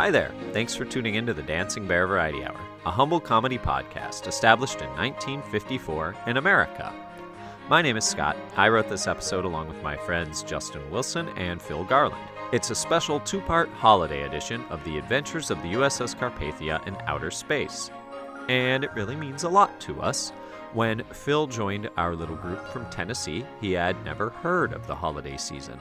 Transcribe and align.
Hi 0.00 0.10
there. 0.10 0.32
Thanks 0.54 0.74
for 0.74 0.86
tuning 0.86 1.16
in 1.16 1.26
to 1.26 1.34
the 1.34 1.42
Dancing 1.42 1.86
Bear 1.86 2.06
Variety 2.06 2.42
Hour, 2.42 2.58
a 2.86 2.90
humble 2.90 3.20
comedy 3.20 3.58
podcast 3.58 4.26
established 4.26 4.80
in 4.80 4.88
1954 4.96 6.16
in 6.26 6.38
America. 6.38 6.90
My 7.68 7.82
name 7.82 7.98
is 7.98 8.06
Scott. 8.06 8.34
I 8.56 8.70
wrote 8.70 8.88
this 8.88 9.06
episode 9.06 9.44
along 9.44 9.68
with 9.68 9.82
my 9.82 9.98
friends 9.98 10.42
Justin 10.42 10.90
Wilson 10.90 11.28
and 11.36 11.60
Phil 11.60 11.84
Garland. 11.84 12.30
It's 12.50 12.70
a 12.70 12.74
special 12.74 13.20
two 13.20 13.42
part 13.42 13.68
holiday 13.72 14.22
edition 14.22 14.64
of 14.70 14.82
the 14.84 14.96
adventures 14.96 15.50
of 15.50 15.60
the 15.60 15.74
USS 15.74 16.16
Carpathia 16.16 16.86
in 16.86 16.96
outer 17.06 17.30
space. 17.30 17.90
And 18.48 18.84
it 18.84 18.94
really 18.94 19.16
means 19.16 19.42
a 19.42 19.50
lot 19.50 19.78
to 19.80 20.00
us. 20.00 20.30
When 20.72 21.04
Phil 21.12 21.46
joined 21.46 21.90
our 21.98 22.16
little 22.16 22.36
group 22.36 22.66
from 22.68 22.88
Tennessee, 22.88 23.44
he 23.60 23.72
had 23.72 24.02
never 24.02 24.30
heard 24.30 24.72
of 24.72 24.86
the 24.86 24.94
holiday 24.94 25.36
season. 25.36 25.78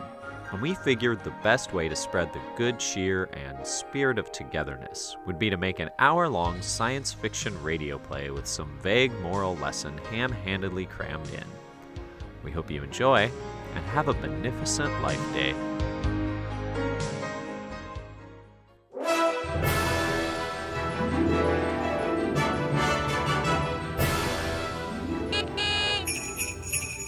And 0.52 0.62
we 0.62 0.74
figured 0.74 1.24
the 1.24 1.34
best 1.44 1.74
way 1.74 1.88
to 1.90 1.96
spread 1.96 2.34
the 2.34 2.42
good 2.56 2.80
cheer 2.80 3.26
and 3.34 3.66
spirit 3.66 4.18
of 4.18 4.32
togetherness 4.32 5.16
would 5.26 5.38
be 5.38 5.50
to 5.50 5.58
make 5.58 5.80
an 5.80 5.92
hour 6.00 6.28
long 6.28 6.62
science 6.62 7.14
fiction 7.14 7.62
radio 7.62 8.00
play 8.00 8.32
with 8.32 8.48
some 8.48 8.78
vague 8.82 9.14
moral 9.20 9.56
lesson 9.58 9.98
ham 10.10 10.32
handedly 10.32 10.86
crammed 10.86 11.30
in. 11.30 11.46
We 12.44 12.52
hope 12.52 12.72
you 12.72 12.82
enjoy 12.82 13.30
and 13.76 13.86
have 13.86 14.08
a 14.08 14.14
beneficent 14.14 14.90
life 15.04 15.34
day. 15.34 15.54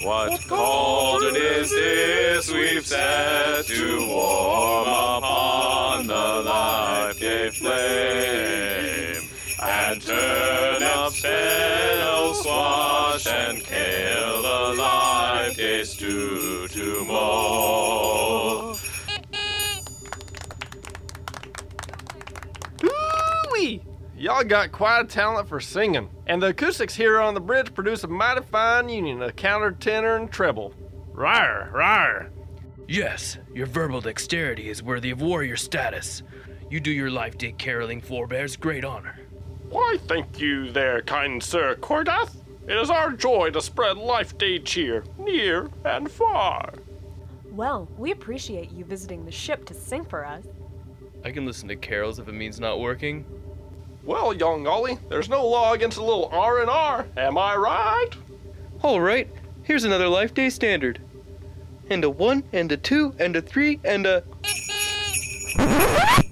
What 0.04 0.48
cauldron 0.48 1.36
is 1.36 1.70
this 1.70 2.52
we've 2.52 2.86
set 2.86 3.66
to 3.68 4.08
warm 4.08 4.88
upon 4.88 6.07
the 6.07 6.13
life 6.13 7.20
day 7.20 7.52
flame? 7.52 9.29
And 9.62 10.02
turn 10.02 10.82
up 10.82 11.13
fennel, 11.13 12.34
squash, 12.34 13.27
and 13.27 13.63
kale 13.63 14.41
the 14.41 14.82
life 14.82 15.55
day 15.55 15.84
stew 15.84 16.68
to 16.70 17.05
mold. 17.05 18.10
Y'all 24.42 24.48
got 24.48 24.72
quite 24.72 25.02
a 25.02 25.04
talent 25.04 25.48
for 25.48 25.60
singing, 25.60 26.10
and 26.26 26.42
the 26.42 26.48
acoustics 26.48 26.96
here 26.96 27.20
on 27.20 27.36
the 27.36 27.40
bridge 27.40 27.76
produce 27.76 28.04
a 28.04 28.08
mighty 28.08 28.42
fine 28.42 28.90
union 28.90 29.22
of 29.22 29.36
counter, 29.36 29.70
tenor, 29.70 30.16
and 30.16 30.32
treble. 30.32 30.74
Rar, 31.14 31.70
rar. 31.72 32.32
Yes, 32.88 33.38
your 33.54 33.68
verbal 33.68 34.02
dexterity 34.02 34.68
is 34.68 34.82
worthy 34.82 35.12
of 35.12 35.22
warrior 35.22 35.58
status. 35.58 36.24
You 36.72 36.80
do 36.80 36.90
your 36.90 37.12
life 37.12 37.38
day 37.38 37.52
caroling 37.52 38.02
forebears 38.02 38.56
great 38.56 38.84
honor. 38.84 39.20
Why, 39.70 39.98
thank 40.08 40.40
you 40.40 40.72
there, 40.72 41.04
kind 41.04 41.44
Sir 41.44 41.76
Korgath. 41.76 42.36
It 42.68 42.78
is 42.78 42.90
our 42.90 43.12
joy 43.12 43.52
to 43.52 43.62
spread 43.62 43.98
life 43.98 44.40
day 44.40 44.58
cheer 44.58 45.04
near 45.20 45.70
and 45.86 46.10
far. 46.10 46.74
Well, 47.52 47.88
we 47.96 48.10
appreciate 48.10 48.72
you 48.72 48.86
visiting 48.86 49.24
the 49.24 49.32
ship 49.32 49.66
to 49.66 49.76
sing 49.76 50.04
for 50.04 50.26
us. 50.26 50.48
I 51.24 51.30
can 51.30 51.46
listen 51.46 51.68
to 51.68 51.76
carols 51.76 52.18
if 52.18 52.28
it 52.28 52.32
means 52.32 52.60
not 52.60 52.80
working. 52.80 53.24
Well, 54.04 54.34
young 54.34 54.66
Ollie, 54.66 54.98
there's 55.10 55.30
no 55.30 55.46
law 55.46 55.74
against 55.74 55.98
a 55.98 56.04
little 56.04 56.30
R 56.32 56.62
and 56.62 56.70
R, 56.70 57.05
am 57.18 57.38
I 57.38 57.55
right? 57.55 58.10
All 58.82 58.99
right, 58.99 59.30
here's 59.63 59.84
another 59.84 60.07
Life 60.07 60.34
Day 60.34 60.49
standard. 60.49 60.99
And 61.90 62.04
a 62.04 62.10
one, 62.10 62.44
and 62.52 62.72
a 62.72 62.77
two, 62.77 63.13
and 63.20 63.35
a 63.35 63.41
three, 63.41 63.79
and 63.84 64.07
a. 64.07 64.24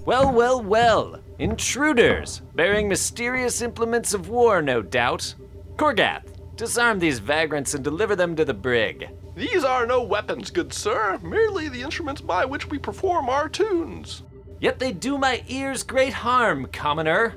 Well, 0.04 0.32
well, 0.32 0.60
well. 0.62 1.20
Intruders, 1.38 2.40
bearing 2.54 2.88
mysterious 2.88 3.62
implements 3.62 4.14
of 4.14 4.28
war, 4.28 4.60
no 4.60 4.82
doubt. 4.82 5.34
Korgath, 5.76 6.56
disarm 6.56 6.98
these 6.98 7.20
vagrants 7.20 7.74
and 7.74 7.84
deliver 7.84 8.16
them 8.16 8.34
to 8.34 8.44
the 8.44 8.52
brig. 8.52 9.10
These 9.36 9.62
are 9.62 9.86
no 9.86 10.02
weapons, 10.02 10.50
good 10.50 10.72
sir, 10.72 11.18
merely 11.22 11.68
the 11.68 11.82
instruments 11.82 12.20
by 12.20 12.44
which 12.44 12.68
we 12.68 12.78
perform 12.78 13.28
our 13.28 13.48
tunes. 13.48 14.24
Yet 14.60 14.78
they 14.78 14.92
do 14.92 15.16
my 15.16 15.44
ears 15.46 15.84
great 15.84 16.12
harm, 16.12 16.66
commoner. 16.66 17.36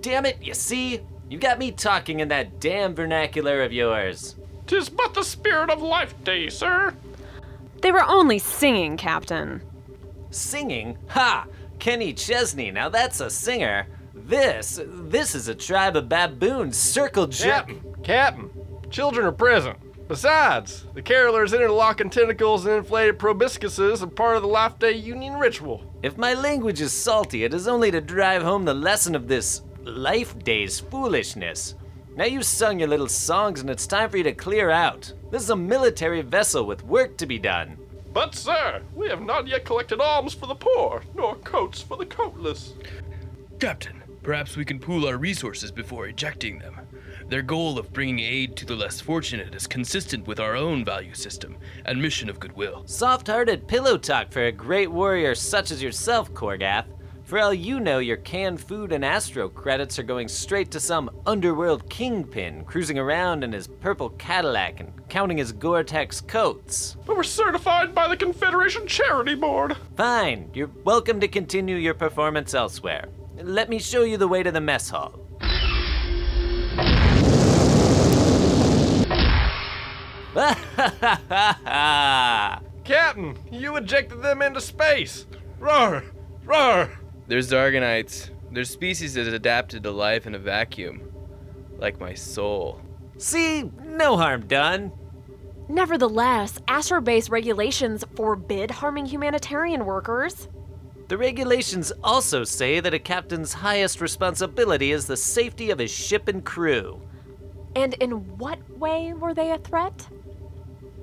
Damn 0.00 0.26
it, 0.26 0.42
you 0.42 0.54
see? 0.54 1.00
You 1.28 1.38
got 1.38 1.58
me 1.58 1.72
talking 1.72 2.20
in 2.20 2.28
that 2.28 2.60
damn 2.60 2.94
vernacular 2.94 3.62
of 3.62 3.72
yours. 3.72 4.36
Tis 4.66 4.88
but 4.88 5.14
the 5.14 5.24
spirit 5.24 5.70
of 5.70 5.82
life 5.82 6.14
day, 6.24 6.48
sir. 6.48 6.94
They 7.80 7.92
were 7.92 8.04
only 8.04 8.38
singing, 8.38 8.96
Captain. 8.96 9.62
Singing? 10.30 10.98
Ha! 11.08 11.46
Kenny 11.78 12.12
Chesney, 12.12 12.70
now 12.70 12.88
that's 12.88 13.20
a 13.20 13.30
singer. 13.30 13.86
This, 14.14 14.80
this 14.84 15.34
is 15.34 15.48
a 15.48 15.54
tribe 15.54 15.96
of 15.96 16.08
baboons 16.08 16.76
circle 16.76 17.26
jerk. 17.26 17.68
Captain, 17.68 17.94
Captain, 18.02 18.50
children 18.90 19.26
are 19.26 19.32
present. 19.32 19.78
Besides, 20.08 20.86
the 20.94 21.02
carolers' 21.02 21.54
interlocking 21.54 22.08
tentacles 22.08 22.64
and 22.64 22.76
inflated 22.76 23.18
proboscises 23.18 24.02
are 24.02 24.06
part 24.06 24.36
of 24.36 24.42
the 24.42 24.48
Life 24.48 24.78
Day 24.78 24.92
Union 24.92 25.34
ritual. 25.34 25.84
If 26.02 26.16
my 26.16 26.32
language 26.32 26.80
is 26.80 26.92
salty, 26.92 27.44
it 27.44 27.52
is 27.52 27.68
only 27.68 27.90
to 27.90 28.00
drive 28.00 28.42
home 28.42 28.64
the 28.64 28.74
lesson 28.74 29.14
of 29.14 29.28
this 29.28 29.62
life 29.88 30.38
day's 30.44 30.78
foolishness. 30.78 31.74
Now 32.14 32.24
you've 32.24 32.44
sung 32.44 32.78
your 32.78 32.88
little 32.88 33.08
songs 33.08 33.60
and 33.60 33.70
it's 33.70 33.86
time 33.86 34.10
for 34.10 34.16
you 34.16 34.24
to 34.24 34.32
clear 34.32 34.70
out. 34.70 35.12
This 35.30 35.42
is 35.42 35.50
a 35.50 35.56
military 35.56 36.22
vessel 36.22 36.64
with 36.66 36.84
work 36.84 37.16
to 37.18 37.26
be 37.26 37.38
done. 37.38 37.78
But, 38.12 38.34
sir, 38.34 38.82
we 38.94 39.08
have 39.08 39.22
not 39.22 39.46
yet 39.46 39.64
collected 39.64 40.00
alms 40.00 40.34
for 40.34 40.46
the 40.46 40.54
poor, 40.54 41.02
nor 41.14 41.36
coats 41.36 41.80
for 41.80 41.96
the 41.96 42.06
coatless. 42.06 42.74
Captain, 43.60 44.02
perhaps 44.22 44.56
we 44.56 44.64
can 44.64 44.78
pool 44.78 45.06
our 45.06 45.16
resources 45.16 45.70
before 45.70 46.08
ejecting 46.08 46.58
them. 46.58 46.74
Their 47.28 47.42
goal 47.42 47.78
of 47.78 47.92
bringing 47.92 48.20
aid 48.20 48.56
to 48.56 48.64
the 48.64 48.74
less 48.74 49.00
fortunate 49.00 49.54
is 49.54 49.66
consistent 49.66 50.26
with 50.26 50.40
our 50.40 50.56
own 50.56 50.84
value 50.84 51.14
system 51.14 51.58
and 51.84 52.00
mission 52.00 52.30
of 52.30 52.40
goodwill. 52.40 52.82
Soft 52.86 53.26
hearted 53.26 53.68
pillow 53.68 53.98
talk 53.98 54.32
for 54.32 54.46
a 54.46 54.52
great 54.52 54.90
warrior 54.90 55.34
such 55.34 55.70
as 55.70 55.82
yourself, 55.82 56.32
Korgath. 56.32 56.86
For 57.28 57.38
all 57.38 57.52
you 57.52 57.78
know, 57.78 57.98
your 57.98 58.16
canned 58.16 58.58
food 58.58 58.90
and 58.90 59.04
Astro 59.04 59.50
credits 59.50 59.98
are 59.98 60.02
going 60.02 60.28
straight 60.28 60.70
to 60.70 60.80
some 60.80 61.10
underworld 61.26 61.90
kingpin 61.90 62.64
cruising 62.64 62.98
around 62.98 63.44
in 63.44 63.52
his 63.52 63.66
purple 63.66 64.08
Cadillac 64.08 64.80
and 64.80 64.90
counting 65.10 65.36
his 65.36 65.52
Gore-Tex 65.52 66.22
coats. 66.22 66.96
But 67.04 67.18
we're 67.18 67.22
certified 67.22 67.94
by 67.94 68.08
the 68.08 68.16
Confederation 68.16 68.86
Charity 68.86 69.34
Board. 69.34 69.76
Fine, 69.94 70.52
you're 70.54 70.70
welcome 70.84 71.20
to 71.20 71.28
continue 71.28 71.76
your 71.76 71.92
performance 71.92 72.54
elsewhere. 72.54 73.10
Let 73.36 73.68
me 73.68 73.78
show 73.78 74.04
you 74.04 74.16
the 74.16 74.26
way 74.26 74.42
to 74.42 74.50
the 74.50 74.62
mess 74.62 74.88
hall. 74.88 75.20
Captain, 82.84 83.36
you 83.52 83.76
ejected 83.76 84.22
them 84.22 84.40
into 84.40 84.62
space. 84.62 85.26
Roar, 85.58 86.04
roar. 86.46 86.97
There's 87.28 87.50
Dargonites. 87.50 88.30
Their 88.50 88.64
species 88.64 89.16
is 89.16 89.28
adapted 89.28 89.82
to 89.82 89.90
life 89.90 90.26
in 90.26 90.34
a 90.34 90.38
vacuum. 90.38 91.12
Like 91.76 92.00
my 92.00 92.14
soul. 92.14 92.80
See, 93.18 93.70
no 93.84 94.16
harm 94.16 94.46
done. 94.46 94.92
Nevertheless, 95.68 96.58
Astrobase 96.66 97.30
regulations 97.30 98.02
forbid 98.16 98.70
harming 98.70 99.06
humanitarian 99.06 99.84
workers. 99.84 100.48
The 101.08 101.18
regulations 101.18 101.92
also 102.02 102.44
say 102.44 102.80
that 102.80 102.94
a 102.94 102.98
captain's 102.98 103.52
highest 103.52 104.00
responsibility 104.00 104.92
is 104.92 105.06
the 105.06 105.16
safety 105.16 105.70
of 105.70 105.78
his 105.78 105.90
ship 105.90 106.28
and 106.28 106.42
crew. 106.42 107.00
And 107.76 107.92
in 107.94 108.38
what 108.38 108.58
way 108.78 109.12
were 109.12 109.34
they 109.34 109.52
a 109.52 109.58
threat? 109.58 110.08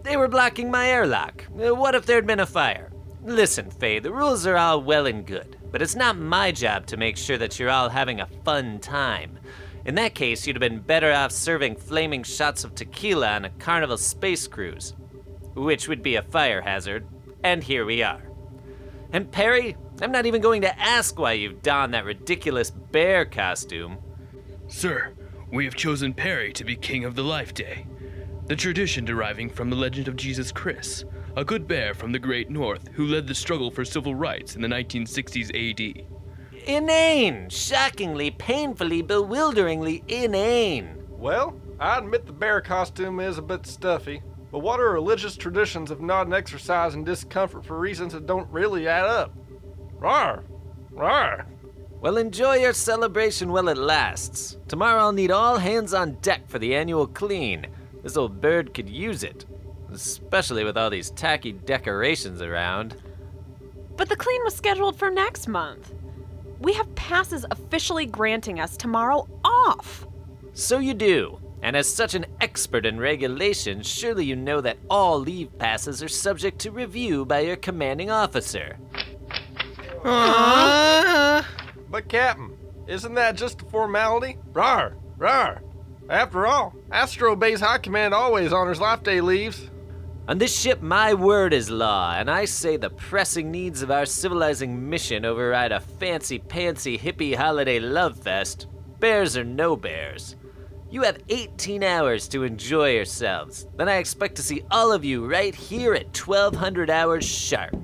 They 0.02 0.18
were 0.18 0.28
blocking 0.28 0.72
my 0.72 0.88
airlock. 0.88 1.46
Uh, 1.52 1.76
What 1.76 1.94
if 1.94 2.06
there'd 2.08 2.28
been 2.28 2.40
a 2.40 2.46
fire? 2.48 2.92
Listen, 3.24 3.70
Faye, 3.70 4.00
the 4.00 4.12
rules 4.12 4.46
are 4.46 4.58
all 4.58 4.82
well 4.82 5.06
and 5.06 5.26
good, 5.26 5.55
but 5.72 5.82
it's 5.82 5.96
not 5.96 6.18
my 6.18 6.52
job 6.52 6.86
to 6.88 6.98
make 6.98 7.18
sure 7.18 7.38
that 7.38 7.60
you're 7.60 7.70
all 7.70 7.90
having 7.90 8.20
a 8.20 8.30
fun 8.44 8.80
time. 8.80 9.40
In 9.86 9.96
that 9.96 10.16
case, 10.16 10.46
you'd 10.48 10.56
have 10.56 10.62
been 10.62 10.80
better 10.80 11.12
off 11.12 11.32
serving 11.32 11.76
flaming 11.76 12.24
shots 12.24 12.64
of 12.64 12.74
tequila 12.74 13.36
on 13.36 13.46
a 13.46 13.50
carnival 13.52 13.98
space 13.98 14.48
cruise, 14.48 14.96
which 15.54 15.88
would 15.88 16.02
be 16.02 16.16
a 16.16 16.24
fire 16.24 16.62
hazard, 16.62 17.08
and 17.44 17.64
here 17.64 17.86
we 17.86 18.02
are. 18.02 18.24
And 19.12 19.32
Perry, 19.32 19.78
I'm 20.02 20.12
not 20.12 20.26
even 20.26 20.42
going 20.42 20.62
to 20.64 20.80
ask 20.80 21.18
why 21.18 21.34
you've 21.34 21.62
donned 21.62 21.94
that 21.94 22.06
ridiculous 22.06 22.72
bear 22.72 23.26
costume. 23.26 23.98
Sir, 24.68 25.14
we 25.52 25.66
have 25.66 25.76
chosen 25.76 26.14
Perry 26.14 26.52
to 26.54 26.66
be 26.66 26.76
king 26.76 27.06
of 27.06 27.16
the 27.16 27.24
Life 27.24 27.54
Day. 27.54 27.86
The 28.48 28.56
tradition 28.56 29.06
deriving 29.06 29.50
from 29.50 29.70
the 29.70 29.76
legend 29.76 30.08
of 30.08 30.16
Jesus 30.16 30.52
Christ, 30.52 31.06
a 31.36 31.44
good 31.44 31.68
bear 31.68 31.94
from 31.94 32.14
the 32.14 32.20
Great 32.20 32.50
North 32.50 32.88
who 32.94 33.08
led 33.08 33.28
the 33.28 33.36
struggle 33.36 33.70
for 33.70 33.84
civil 33.84 34.16
rights 34.16 34.56
in 34.56 34.62
the 34.62 34.68
1960s 34.68 35.50
AD. 35.50 36.06
Inane! 36.66 37.50
Shockingly, 37.50 38.32
painfully, 38.32 39.02
bewilderingly 39.02 40.04
inane. 40.08 40.96
Well, 41.10 41.56
I 41.80 41.98
admit 41.98 42.26
the 42.26 42.32
bear 42.32 42.62
costume 42.62 43.20
is 43.20 43.38
a 43.38 43.42
bit 43.42 43.66
stuffy, 43.66 44.22
but 44.50 44.60
what 44.60 44.80
are 44.80 44.92
religious 44.92 45.36
traditions 45.36 45.92
if 45.92 46.00
not 46.00 46.28
an 46.28 46.34
exercise 46.34 46.96
in 46.96 47.04
discomfort 47.04 47.66
for 47.66 47.78
reasons 47.78 48.14
that 48.14 48.26
don't 48.26 48.50
really 48.50 48.88
add 48.88 49.06
up? 49.06 49.36
Rawr! 50.00 50.44
Rawr! 50.94 51.46
Well, 52.00 52.18
enjoy 52.18 52.58
your 52.58 52.74
celebration 52.74 53.52
while 53.52 53.68
it 53.68 53.78
lasts. 53.78 54.58
Tomorrow 54.68 55.02
I'll 55.02 55.12
need 55.12 55.32
all 55.32 55.58
hands 55.58 55.94
on 55.94 56.14
deck 56.22 56.48
for 56.48 56.60
the 56.60 56.76
annual 56.76 57.08
clean. 57.08 57.68
This 58.04 58.16
old 58.16 58.40
bird 58.40 58.74
could 58.74 58.90
use 58.90 59.24
it, 59.24 59.46
especially 59.96 60.64
with 60.64 60.78
all 60.78 60.90
these 60.90 61.12
tacky 61.12 61.54
decorations 61.54 62.42
around. 62.42 62.96
But 63.98 64.10
the 64.10 64.16
clean 64.16 64.42
was 64.44 64.56
scheduled 64.56 64.98
for 64.98 65.10
next 65.10 65.48
month. 65.48 65.94
We 66.60 66.74
have 66.74 66.94
passes 66.96 67.46
officially 67.50 68.06
granting 68.06 68.60
us 68.60 68.78
tomorrow 68.78 69.28
off. 69.44 70.06
So 70.54 70.80
you 70.80 70.94
do. 70.94 71.40
And 71.62 71.76
as 71.76 71.92
such 71.92 72.14
an 72.14 72.26
expert 72.42 72.86
in 72.86 73.00
regulations, 73.00 73.88
surely 73.88 74.26
you 74.26 74.36
know 74.36 74.62
that 74.62 74.78
all 74.90 75.20
leave 75.20 75.58
passes 75.58 76.04
are 76.04 76.08
subject 76.08 76.60
to 76.60 76.72
review 76.72 77.26
by 77.26 77.40
your 77.40 77.56
commanding 77.56 78.12
officer. 78.12 78.78
But, 80.04 82.08
Captain, 82.08 82.56
isn't 82.88 83.16
that 83.16 83.36
just 83.36 83.62
a 83.62 83.66
formality? 83.66 84.38
Rar, 84.54 84.96
rar. 85.18 85.64
After 86.08 86.46
all, 86.46 86.76
Astro 86.92 87.36
Base 87.36 87.62
High 87.62 87.80
Command 87.80 88.14
always 88.14 88.54
honors 88.54 88.80
Life 88.80 89.02
Day 89.02 89.22
leaves. 89.22 89.72
On 90.28 90.40
this 90.40 90.60
ship, 90.60 90.82
my 90.82 91.14
word 91.14 91.54
is 91.54 91.70
law, 91.70 92.16
and 92.18 92.32
I 92.32 92.46
say 92.46 92.78
the 92.78 92.90
pressing 92.90 93.52
needs 93.52 93.84
of 93.84 93.92
our 93.92 94.08
civilizing 94.08 94.90
mission 94.90 95.24
override 95.24 95.72
a 95.72 95.80
fancy 95.80 96.40
pantsy 96.40 97.00
hippie 97.00 97.36
holiday 97.36 97.80
love 97.80 98.18
fest. 98.18 98.66
Bears 99.00 99.38
or 99.38 99.44
no 99.44 99.76
bears. 99.76 100.36
You 100.90 101.04
have 101.04 101.20
18 101.30 101.84
hours 101.84 102.28
to 102.30 102.42
enjoy 102.42 102.94
yourselves. 102.94 103.68
Then 103.78 103.88
I 103.88 103.98
expect 103.98 104.34
to 104.38 104.42
see 104.42 104.64
all 104.72 104.92
of 104.92 105.06
you 105.06 105.28
right 105.28 105.54
here 105.54 105.94
at 105.94 106.18
1200 106.18 106.90
hours 106.90 107.24
sharp. 107.24 107.76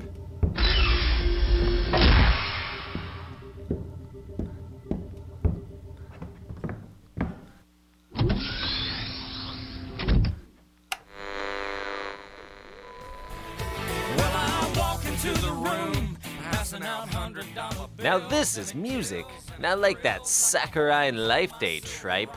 This 18.55 18.67
is 18.67 18.75
music, 18.75 19.25
not 19.59 19.79
like 19.79 20.01
that 20.01 20.27
saccharine 20.27 21.15
Life 21.15 21.57
Day 21.57 21.79
tripe. 21.79 22.35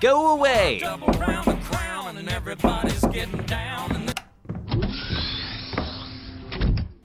Go 0.00 0.32
away! 0.32 0.80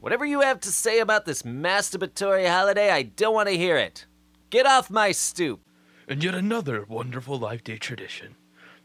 Whatever 0.01 0.25
you 0.25 0.41
have 0.41 0.59
to 0.59 0.69
say 0.69 0.99
about 0.99 1.25
this 1.25 1.43
masturbatory 1.43 2.49
holiday, 2.49 2.91
I 2.91 3.03
don't 3.03 3.33
want 3.33 3.47
to 3.47 3.55
hear 3.55 3.77
it. 3.77 4.05
Get 4.49 4.65
off 4.65 4.89
my 4.89 5.13
stoop. 5.13 5.61
And 6.09 6.21
yet 6.21 6.35
another 6.35 6.83
wonderful 6.89 7.39
Life 7.39 7.63
Day 7.63 7.77
tradition. 7.77 8.35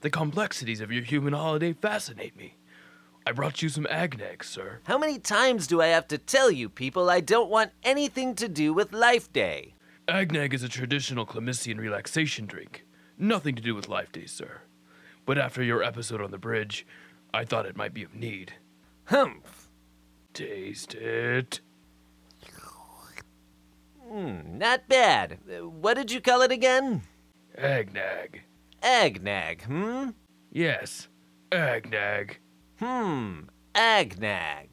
The 0.02 0.11
complexities 0.11 0.81
of 0.81 0.93
your 0.93 1.02
human 1.02 1.32
holiday 1.32 1.73
fascinate 1.73 2.37
me. 2.37 2.55
I 3.28 3.32
brought 3.32 3.60
you 3.60 3.69
some 3.69 3.86
agnag, 3.90 4.42
sir. 4.42 4.80
How 4.84 4.96
many 4.96 5.19
times 5.19 5.66
do 5.66 5.82
I 5.82 5.88
have 5.88 6.08
to 6.08 6.16
tell 6.16 6.50
you 6.50 6.70
people 6.70 7.10
I 7.10 7.20
don't 7.20 7.50
want 7.50 7.72
anything 7.82 8.34
to 8.36 8.48
do 8.48 8.72
with 8.72 8.94
Life 8.94 9.30
Day? 9.34 9.75
Agnag 10.08 10.54
is 10.54 10.62
a 10.62 10.69
traditional 10.70 11.26
Clemician 11.26 11.76
relaxation 11.76 12.46
drink. 12.46 12.86
Nothing 13.19 13.54
to 13.54 13.60
do 13.60 13.75
with 13.75 13.86
Life 13.86 14.12
Day, 14.12 14.25
sir. 14.25 14.62
But 15.26 15.36
after 15.36 15.62
your 15.62 15.82
episode 15.82 16.22
on 16.22 16.30
the 16.30 16.38
bridge, 16.38 16.86
I 17.34 17.44
thought 17.44 17.66
it 17.66 17.76
might 17.76 17.92
be 17.92 18.02
of 18.02 18.14
need. 18.14 18.54
Humph. 19.04 19.69
Taste 20.32 20.94
it. 20.94 21.60
Hmm, 24.08 24.56
not 24.56 24.88
bad. 24.88 25.38
What 25.60 25.98
did 25.98 26.10
you 26.10 26.22
call 26.22 26.40
it 26.40 26.50
again? 26.50 27.02
Agnag. 27.58 28.40
Agnag, 28.82 29.64
hmm? 29.64 30.10
Yes, 30.50 31.08
Agnag. 31.52 32.38
Hmm, 32.78 33.40
Agnag. 33.75 34.69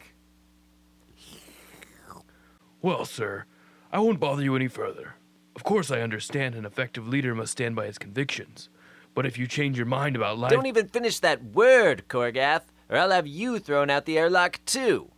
Well, 2.82 3.04
sir, 3.04 3.46
I 3.92 3.98
won't 3.98 4.20
bother 4.20 4.42
you 4.42 4.54
any 4.54 4.68
further. 4.68 5.14
Of 5.56 5.64
course, 5.64 5.90
I 5.90 6.00
understand 6.00 6.54
an 6.54 6.64
effective 6.64 7.08
leader 7.08 7.34
must 7.34 7.52
stand 7.52 7.74
by 7.74 7.86
his 7.86 7.98
convictions. 7.98 8.68
But 9.14 9.26
if 9.26 9.38
you 9.38 9.46
change 9.46 9.76
your 9.76 9.86
mind 9.86 10.14
about 10.14 10.38
life. 10.38 10.52
Don't 10.52 10.66
even 10.66 10.88
finish 10.88 11.18
that 11.20 11.42
word, 11.42 12.04
Korgath, 12.08 12.64
or 12.88 12.98
I'll 12.98 13.10
have 13.10 13.26
you 13.26 13.58
thrown 13.58 13.90
out 13.90 14.04
the 14.04 14.18
airlock 14.18 14.60
too. 14.66 15.10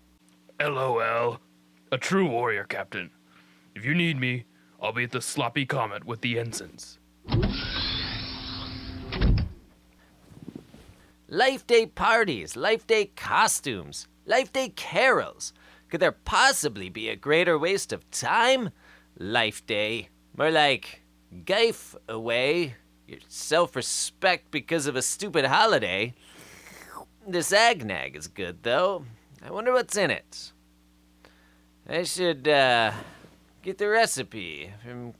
LOL. 0.61 1.41
A 1.91 1.99
true 1.99 2.29
warrior, 2.29 2.65
Captain. 2.65 3.11
If 3.75 3.85
you 3.85 3.95
need 3.95 4.19
me, 4.19 4.45
I'll 4.81 4.93
be 4.93 5.05
at 5.05 5.11
the 5.11 5.21
Sloppy 5.21 5.67
Comet 5.67 6.05
with 6.05 6.21
the 6.21 6.39
ensigns. 6.39 6.99
Life 11.31 11.67
Day 11.67 11.85
parties, 11.85 12.57
Life 12.57 12.87
Day 12.87 13.11
costumes, 13.15 14.09
Life 14.25 14.51
Day 14.51 14.71
carols. 14.71 15.53
Could 15.91 16.01
there 16.01 16.13
possibly 16.13 16.89
be 16.89 17.11
a 17.11 17.17
greater 17.17 17.59
waste 17.59 17.93
of 17.93 18.11
time? 18.11 18.71
Life 19.19 19.67
Day. 19.67 20.09
More 20.35 20.51
like 20.51 21.03
gife 21.45 21.95
away 22.09 22.77
your 23.07 23.19
self 23.29 23.77
respect 23.77 24.51
because 24.51 24.87
of 24.87 24.97
a 24.97 25.03
stupid 25.03 25.45
holiday. 25.45 26.15
This 27.27 27.53
Agnag 27.53 28.17
is 28.17 28.27
good, 28.27 28.63
though. 28.63 29.05
I 29.45 29.51
wonder 29.51 29.75
what's 29.75 29.99
in 29.99 30.11
it. 30.11 30.53
I 31.87 32.05
should, 32.05 32.49
uh, 32.49 32.93
get 33.63 33.77
the 33.77 33.89
recipe 33.89 34.73
from 34.83 35.13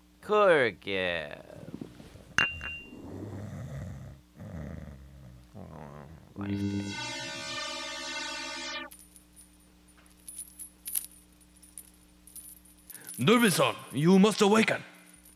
Korgath. 6.39 7.19
Nervison, 13.19 13.75
you 13.93 14.19
must 14.19 14.41
awaken. 14.41 14.83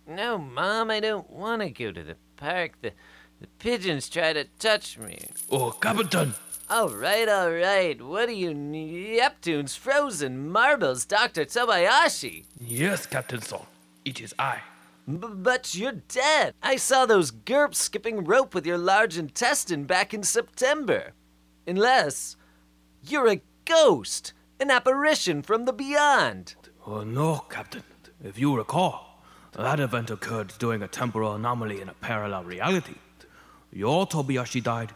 No, 0.06 0.38
Mom, 0.38 0.90
I 0.90 1.00
don't 1.00 1.28
want 1.31 1.62
to 1.62 1.70
go 1.70 1.90
to 1.90 2.02
the 2.02 2.16
park. 2.37 2.81
The, 2.81 2.93
the 3.40 3.49
pigeons 3.58 4.08
try 4.08 4.32
to 4.32 4.44
touch 4.58 4.99
me. 4.99 5.19
Oh, 5.50 5.72
Captain. 5.72 6.34
All 6.70 6.90
right, 6.90 7.28
all 7.28 7.50
right. 7.50 8.00
What 8.00 8.28
are 8.28 8.32
you 8.32 8.55
need? 8.55 9.19
Neptune's 9.19 9.75
frozen 9.75 10.48
marbles, 10.48 11.05
Dr. 11.05 11.44
Tobayashi. 11.44 12.44
Yes, 12.60 13.06
Captain 13.06 13.43
Son. 13.43 13.67
It 14.05 14.20
is 14.20 14.32
I. 14.38 14.60
B- 15.06 15.19
but 15.35 15.75
you're 15.75 15.93
dead. 15.93 16.55
I 16.63 16.77
saw 16.77 17.06
those 17.06 17.31
GURPS 17.31 17.77
skipping 17.77 18.25
rope 18.25 18.55
with 18.55 18.67
your 18.67 18.79
large 18.79 19.19
intestine 19.19 19.85
back 19.85 20.15
in 20.15 20.23
September. 20.23 21.13
Unless 21.67 22.37
you're 23.03 23.29
a 23.29 23.43
ghost, 23.65 24.32
an 24.61 24.71
apparition 24.71 25.43
from 25.43 25.65
the 25.65 25.73
beyond. 25.73 26.55
Oh, 26.87 27.03
no, 27.03 27.44
Captain. 27.49 27.82
If 28.23 28.39
you 28.39 28.56
recall, 28.56 29.23
that 29.53 29.81
event 29.81 30.11
occurred 30.11 30.53
during 30.59 30.82
a 30.82 30.89
temporal 30.89 31.35
anomaly 31.35 31.81
in 31.81 31.89
a 31.89 31.94
parallel 31.94 32.44
reality. 32.44 32.94
Your 33.73 34.06
Tobayashi 34.06 34.63
died, 34.63 34.93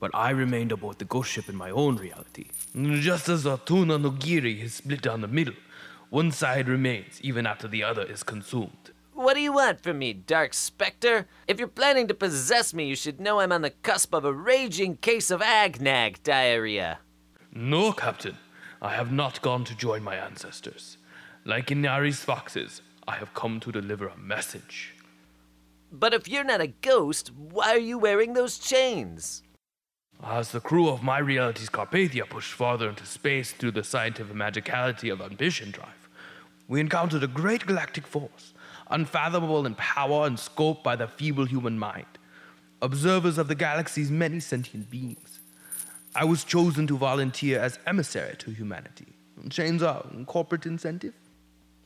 but 0.00 0.10
I 0.14 0.30
remained 0.30 0.72
aboard 0.72 0.98
the 0.98 1.04
ghost 1.04 1.30
ship 1.30 1.48
in 1.48 1.56
my 1.56 1.70
own 1.70 1.96
reality. 1.96 2.46
Just 2.74 3.28
as 3.28 3.42
the 3.42 3.58
tuna 3.58 3.98
nigiri 3.98 4.62
is 4.62 4.74
split 4.74 5.02
down 5.02 5.20
the 5.20 5.28
middle, 5.28 5.54
one 6.08 6.32
side 6.32 6.68
remains 6.68 7.20
even 7.20 7.46
after 7.46 7.68
the 7.68 7.82
other 7.82 8.02
is 8.02 8.22
consumed. 8.22 8.92
What 9.16 9.32
do 9.32 9.40
you 9.40 9.54
want 9.54 9.80
from 9.80 10.00
me, 10.00 10.12
Dark 10.12 10.52
Spectre? 10.52 11.26
If 11.48 11.58
you're 11.58 11.68
planning 11.68 12.06
to 12.08 12.12
possess 12.12 12.74
me, 12.74 12.84
you 12.84 12.94
should 12.94 13.18
know 13.18 13.40
I'm 13.40 13.50
on 13.50 13.62
the 13.62 13.70
cusp 13.70 14.14
of 14.14 14.26
a 14.26 14.32
raging 14.32 14.98
case 14.98 15.30
of 15.30 15.40
Agnag 15.40 16.22
diarrhea. 16.22 16.98
No, 17.50 17.92
Captain. 17.92 18.36
I 18.82 18.94
have 18.94 19.10
not 19.10 19.40
gone 19.40 19.64
to 19.64 19.74
join 19.74 20.02
my 20.02 20.16
ancestors. 20.16 20.98
Like 21.46 21.70
Inari's 21.70 22.22
foxes, 22.22 22.82
I 23.08 23.16
have 23.16 23.32
come 23.32 23.58
to 23.60 23.72
deliver 23.72 24.06
a 24.06 24.18
message. 24.18 24.92
But 25.90 26.12
if 26.12 26.28
you're 26.28 26.44
not 26.44 26.60
a 26.60 26.66
ghost, 26.66 27.32
why 27.34 27.70
are 27.70 27.78
you 27.78 27.96
wearing 27.96 28.34
those 28.34 28.58
chains? 28.58 29.42
As 30.22 30.52
the 30.52 30.60
crew 30.60 30.90
of 30.90 31.02
my 31.02 31.20
reality's 31.20 31.70
Carpathia 31.70 32.28
pushed 32.28 32.52
farther 32.52 32.90
into 32.90 33.06
space 33.06 33.52
through 33.52 33.72
the 33.72 33.82
scientific 33.82 34.36
magicality 34.36 35.10
of 35.10 35.22
ambition 35.22 35.70
drive, 35.70 36.10
we 36.68 36.80
encountered 36.80 37.22
a 37.22 37.28
great 37.28 37.64
galactic 37.64 38.06
force, 38.06 38.52
unfathomable 38.90 39.66
in 39.66 39.74
power 39.74 40.26
and 40.26 40.38
scope 40.38 40.82
by 40.82 40.96
the 40.96 41.08
feeble 41.08 41.44
human 41.44 41.78
mind, 41.78 42.06
observers 42.82 43.38
of 43.38 43.48
the 43.48 43.54
galaxy's 43.54 44.10
many 44.10 44.40
sentient 44.40 44.90
beings. 44.90 45.40
I 46.14 46.24
was 46.24 46.44
chosen 46.44 46.86
to 46.86 46.96
volunteer 46.96 47.60
as 47.60 47.78
emissary 47.86 48.36
to 48.38 48.50
humanity. 48.50 49.06
Chains 49.50 49.82
are 49.82 50.04
corporate 50.26 50.66
incentive. 50.66 51.14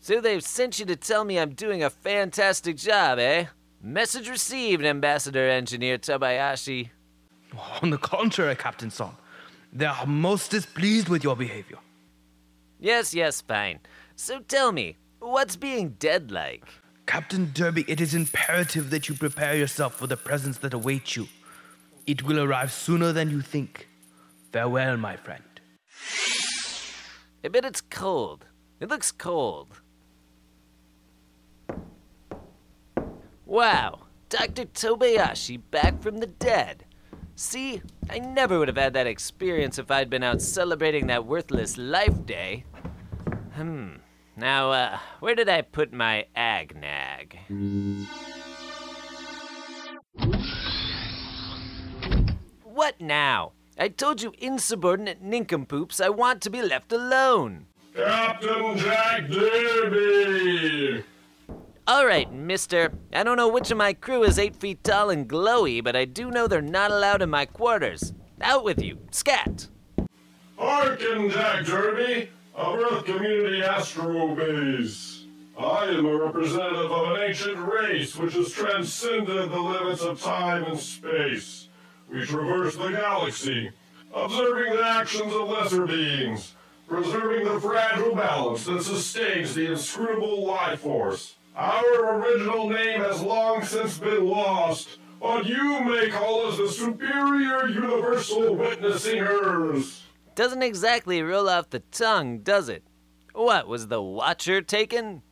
So 0.01 0.21
they've 0.21 0.43
sent 0.43 0.79
you 0.79 0.87
to 0.87 0.97
tell 0.97 1.25
me 1.25 1.39
I'm 1.39 1.55
doing 1.55 1.83
a 1.83 1.91
fantastic 1.91 2.77
job, 2.77 3.19
eh? 3.19 3.47
Message 3.83 4.29
received, 4.29 4.85
Ambassador 4.85 5.49
Engineer 5.49 5.99
Tobayashi. 5.99 6.91
On 7.83 7.91
the 7.91 7.99
contrary, 7.99 8.55
Captain 8.55 8.91
Son, 8.91 9.11
they 9.73 9.87
are 9.87 10.07
most 10.07 10.51
displeased 10.51 11.09
with 11.09 11.25
your 11.25 11.37
behavior. 11.37 11.79
Yes, 12.79 13.13
yes, 13.13 13.41
fine. 13.41 13.81
So 14.17 14.41
tell 14.41 14.73
me, 14.73 14.97
What's 15.21 15.55
being 15.57 15.91
dead 15.99 16.31
like? 16.31 16.65
Captain 17.11 17.51
Derby, 17.53 17.85
it 17.89 18.01
is 18.01 18.15
imperative 18.15 18.91
that 18.91 19.09
you 19.09 19.17
prepare 19.17 19.57
yourself 19.57 19.97
for 19.97 20.07
the 20.07 20.17
presence 20.17 20.59
that 20.59 20.73
awaits 20.73 21.17
you. 21.17 21.27
It 22.07 22.23
will 22.23 22.39
arrive 22.39 22.71
sooner 22.71 23.13
than 23.13 23.31
you 23.31 23.41
think. 23.41 23.89
Farewell, 24.53 24.97
my 24.97 25.17
friend. 25.17 25.43
I 27.45 27.49
bet 27.49 27.65
it's 27.65 27.81
cold. 27.81 28.47
It 28.79 28.89
looks 28.89 29.11
cold. 29.11 29.81
Wow, 33.45 34.03
Dr. 34.29 34.67
Tobayashi 34.67 35.61
back 35.73 36.01
from 36.01 36.19
the 36.19 36.29
dead. 36.29 36.85
See, 37.35 37.83
I 38.09 38.21
never 38.21 38.61
would 38.61 38.69
have 38.69 38.77
had 38.77 38.95
that 38.95 39.09
experience 39.09 39.81
if 39.81 39.91
I'd 39.91 40.11
been 40.11 40.23
out 40.23 40.41
celebrating 40.41 41.09
that 41.09 41.27
worthless 41.27 41.77
life 41.77 42.25
day. 42.25 42.67
Hmm. 43.57 43.95
Now, 44.41 44.71
uh, 44.73 44.99
where 45.19 45.35
did 45.35 45.51
I 45.51 45.61
put 45.61 45.93
my 45.93 46.25
agnag? 46.35 47.39
What 52.65 52.99
now? 52.99 53.53
I 53.79 53.89
told 53.89 54.23
you 54.23 54.33
insubordinate 54.39 55.21
nincompoops 55.21 56.01
I 56.01 56.09
want 56.09 56.41
to 56.41 56.49
be 56.49 56.63
left 56.63 56.91
alone. 56.91 57.67
Captain 57.95 58.79
Jack 58.79 59.29
Derby! 59.29 61.05
All 61.87 62.07
right, 62.07 62.33
mister. 62.33 62.95
I 63.13 63.23
don't 63.23 63.37
know 63.37 63.49
which 63.49 63.71
of 63.71 63.77
my 63.77 63.93
crew 63.93 64.23
is 64.23 64.39
eight 64.39 64.57
feet 64.57 64.83
tall 64.83 65.11
and 65.11 65.29
glowy, 65.29 65.85
but 65.85 65.95
I 65.95 66.07
do 66.07 66.31
know 66.31 66.47
they're 66.47 66.63
not 66.63 66.91
allowed 66.91 67.21
in 67.21 67.29
my 67.29 67.45
quarters. 67.45 68.15
Out 68.41 68.65
with 68.65 68.81
you. 68.81 69.01
Scat. 69.11 69.69
Hearken, 70.57 71.29
Jack 71.29 71.67
Derby, 71.67 72.31
of 72.61 72.79
Earth 72.79 73.05
Community 73.07 73.63
Astro 73.63 74.35
Base. 74.35 75.25
I 75.59 75.87
am 75.87 76.05
a 76.05 76.15
representative 76.15 76.93
of 76.93 77.13
an 77.13 77.23
ancient 77.23 77.57
race 77.57 78.15
which 78.17 78.35
has 78.35 78.53
transcended 78.53 79.51
the 79.51 79.59
limits 79.59 80.03
of 80.03 80.21
time 80.21 80.65
and 80.65 80.79
space. 80.79 81.69
We 82.11 82.27
traverse 82.27 82.77
the 82.77 82.91
galaxy, 82.91 83.71
observing 84.15 84.75
the 84.75 84.85
actions 84.85 85.33
of 85.33 85.49
lesser 85.49 85.87
beings, 85.87 86.55
preserving 86.87 87.47
the 87.47 87.59
fragile 87.61 88.15
balance 88.15 88.67
that 88.67 88.83
sustains 88.83 89.55
the 89.55 89.73
inscrutable 89.73 90.47
life 90.47 90.81
force. 90.81 91.37
Our 91.57 92.21
original 92.21 92.69
name 92.69 93.01
has 93.01 93.23
long 93.23 93.65
since 93.65 93.97
been 93.97 94.27
lost, 94.27 94.99
but 95.19 95.47
you 95.47 95.81
may 95.81 96.11
call 96.11 96.49
us 96.49 96.59
the 96.59 96.69
Superior 96.69 97.69
Universal 97.69 98.55
Witnessingers. 98.57 100.01
Doesn't 100.35 100.63
exactly 100.63 101.23
roll 101.23 101.49
off 101.49 101.71
the 101.71 101.81
tongue, 101.81 102.39
does 102.39 102.69
it? 102.69 102.85
What, 103.35 103.69
was 103.69 103.89
the 103.89 104.03
Watcher 104.03 104.63
taken? 104.63 105.23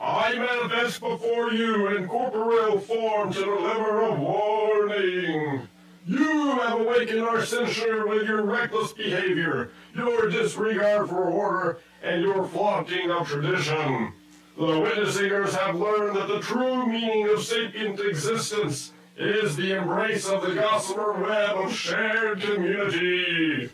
I 0.00 0.34
manifest 0.34 1.00
before 1.00 1.52
you 1.52 1.88
in 1.88 2.08
corporeal 2.08 2.78
form 2.78 3.32
to 3.32 3.40
deliver 3.40 4.00
a 4.00 4.14
warning. 4.14 5.68
You 6.06 6.50
have 6.60 6.80
awakened 6.80 7.22
our 7.22 7.44
censure 7.44 8.06
with 8.06 8.26
your 8.26 8.42
reckless 8.42 8.92
behavior, 8.92 9.70
your 9.94 10.30
disregard 10.30 11.08
for 11.08 11.24
order, 11.24 11.80
and 12.02 12.22
your 12.22 12.46
flaunting 12.48 13.10
of 13.10 13.28
tradition. 13.28 14.12
The 14.56 14.64
witnessingers 14.64 15.54
have 15.54 15.76
learned 15.76 16.16
that 16.16 16.28
the 16.28 16.40
true 16.40 16.86
meaning 16.86 17.28
of 17.28 17.42
sapient 17.42 18.00
existence 18.00 18.92
is 19.16 19.56
the 19.56 19.76
embrace 19.76 20.28
of 20.28 20.42
the 20.42 20.54
gossamer 20.54 21.12
web 21.12 21.56
of 21.56 21.74
shared 21.74 22.40
community. 22.40 23.70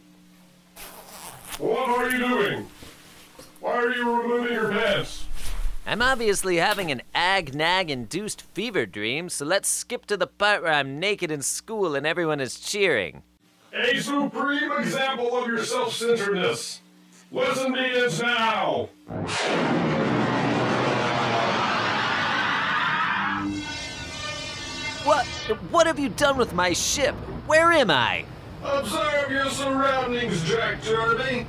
What 1.58 1.88
are 1.88 2.10
you 2.10 2.18
doing? 2.18 2.68
Why 3.60 3.74
are 3.74 3.94
you 3.94 4.20
removing 4.20 4.52
your 4.52 4.72
pants? 4.72 5.26
I'm 5.86 6.02
obviously 6.02 6.56
having 6.56 6.90
an 6.90 7.02
ag 7.14 7.54
nag 7.54 7.90
induced 7.90 8.42
fever 8.54 8.86
dream, 8.86 9.28
so 9.28 9.44
let's 9.44 9.68
skip 9.68 10.06
to 10.06 10.16
the 10.16 10.26
part 10.26 10.62
where 10.62 10.72
I'm 10.72 10.98
naked 10.98 11.30
in 11.30 11.42
school 11.42 11.94
and 11.94 12.06
everyone 12.06 12.40
is 12.40 12.58
cheering. 12.58 13.22
A 13.72 14.00
supreme 14.00 14.72
example 14.72 15.36
of 15.36 15.46
your 15.46 15.64
self 15.64 15.94
centeredness. 15.94 16.80
Listen 17.30 17.72
to 17.72 17.80
this 17.80 18.20
now. 18.20 18.88
What? 25.04 25.26
What 25.70 25.86
have 25.86 25.98
you 25.98 26.08
done 26.08 26.36
with 26.36 26.52
my 26.54 26.72
ship? 26.72 27.14
Where 27.46 27.70
am 27.72 27.90
I? 27.90 28.24
Observe 28.64 29.30
your 29.30 29.50
surroundings, 29.50 30.42
Jack 30.44 30.82
Derby. 30.82 31.46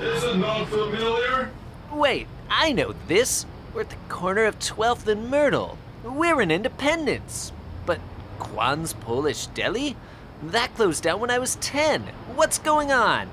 Is 0.00 0.22
it 0.22 0.36
not 0.36 0.68
familiar? 0.68 1.50
Wait, 1.90 2.26
I 2.50 2.72
know 2.72 2.94
this. 3.06 3.46
We're 3.72 3.80
at 3.82 3.90
the 3.90 3.96
corner 4.10 4.44
of 4.44 4.58
12th 4.58 5.06
and 5.06 5.30
Myrtle. 5.30 5.78
We're 6.04 6.42
in 6.42 6.50
Independence. 6.50 7.52
But 7.86 8.00
Kwan's 8.38 8.92
Polish 8.92 9.46
Deli? 9.48 9.96
That 10.42 10.74
closed 10.74 11.02
down 11.02 11.20
when 11.20 11.30
I 11.30 11.38
was 11.38 11.56
10. 11.56 12.02
What's 12.34 12.58
going 12.58 12.92
on? 12.92 13.30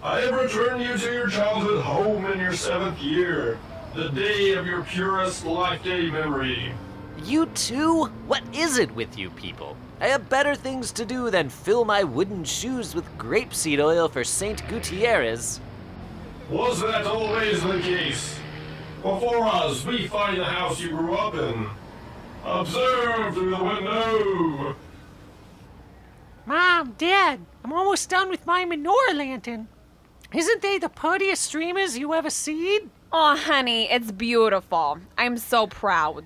I 0.00 0.20
have 0.20 0.40
returned 0.40 0.80
you 0.80 0.96
to 0.96 1.12
your 1.12 1.28
childhood 1.28 1.82
home 1.82 2.26
in 2.26 2.38
your 2.38 2.54
seventh 2.54 3.00
year, 3.00 3.58
the 3.96 4.08
day 4.10 4.52
of 4.52 4.66
your 4.66 4.82
purest 4.82 5.44
life 5.44 5.82
day 5.82 6.10
memory. 6.10 6.72
You 7.24 7.46
too? 7.46 8.04
What 8.28 8.44
is 8.54 8.78
it 8.78 8.94
with 8.94 9.18
you 9.18 9.30
people? 9.30 9.76
I 10.00 10.08
have 10.08 10.28
better 10.28 10.54
things 10.54 10.92
to 10.92 11.04
do 11.04 11.28
than 11.30 11.48
fill 11.48 11.84
my 11.84 12.04
wooden 12.04 12.44
shoes 12.44 12.94
with 12.94 13.18
grapeseed 13.18 13.82
oil 13.82 14.08
for 14.08 14.22
St. 14.22 14.66
Gutierrez. 14.68 15.60
Was 16.50 16.80
that 16.82 17.04
always 17.04 17.62
the 17.62 17.80
case? 17.80 18.38
Before 19.02 19.44
us, 19.44 19.84
we 19.84 20.06
find 20.06 20.38
the 20.38 20.44
house 20.44 20.80
you 20.80 20.90
grew 20.90 21.14
up 21.14 21.34
in. 21.34 21.66
Observe 22.44 23.34
through 23.34 23.50
the 23.50 23.64
window. 23.64 24.76
Mom, 26.46 26.94
Dad, 26.96 27.40
I'm 27.64 27.72
almost 27.72 28.08
done 28.08 28.30
with 28.30 28.46
my 28.46 28.64
menorah 28.64 29.14
lantern. 29.14 29.68
Isn't 30.32 30.62
they 30.62 30.78
the 30.78 30.88
puttiest 30.88 31.38
streamers 31.38 31.98
you 31.98 32.14
ever 32.14 32.30
seen? 32.30 32.90
Oh, 33.12 33.36
honey, 33.36 33.90
it's 33.90 34.12
beautiful. 34.12 34.98
I'm 35.16 35.38
so 35.38 35.66
proud. 35.66 36.24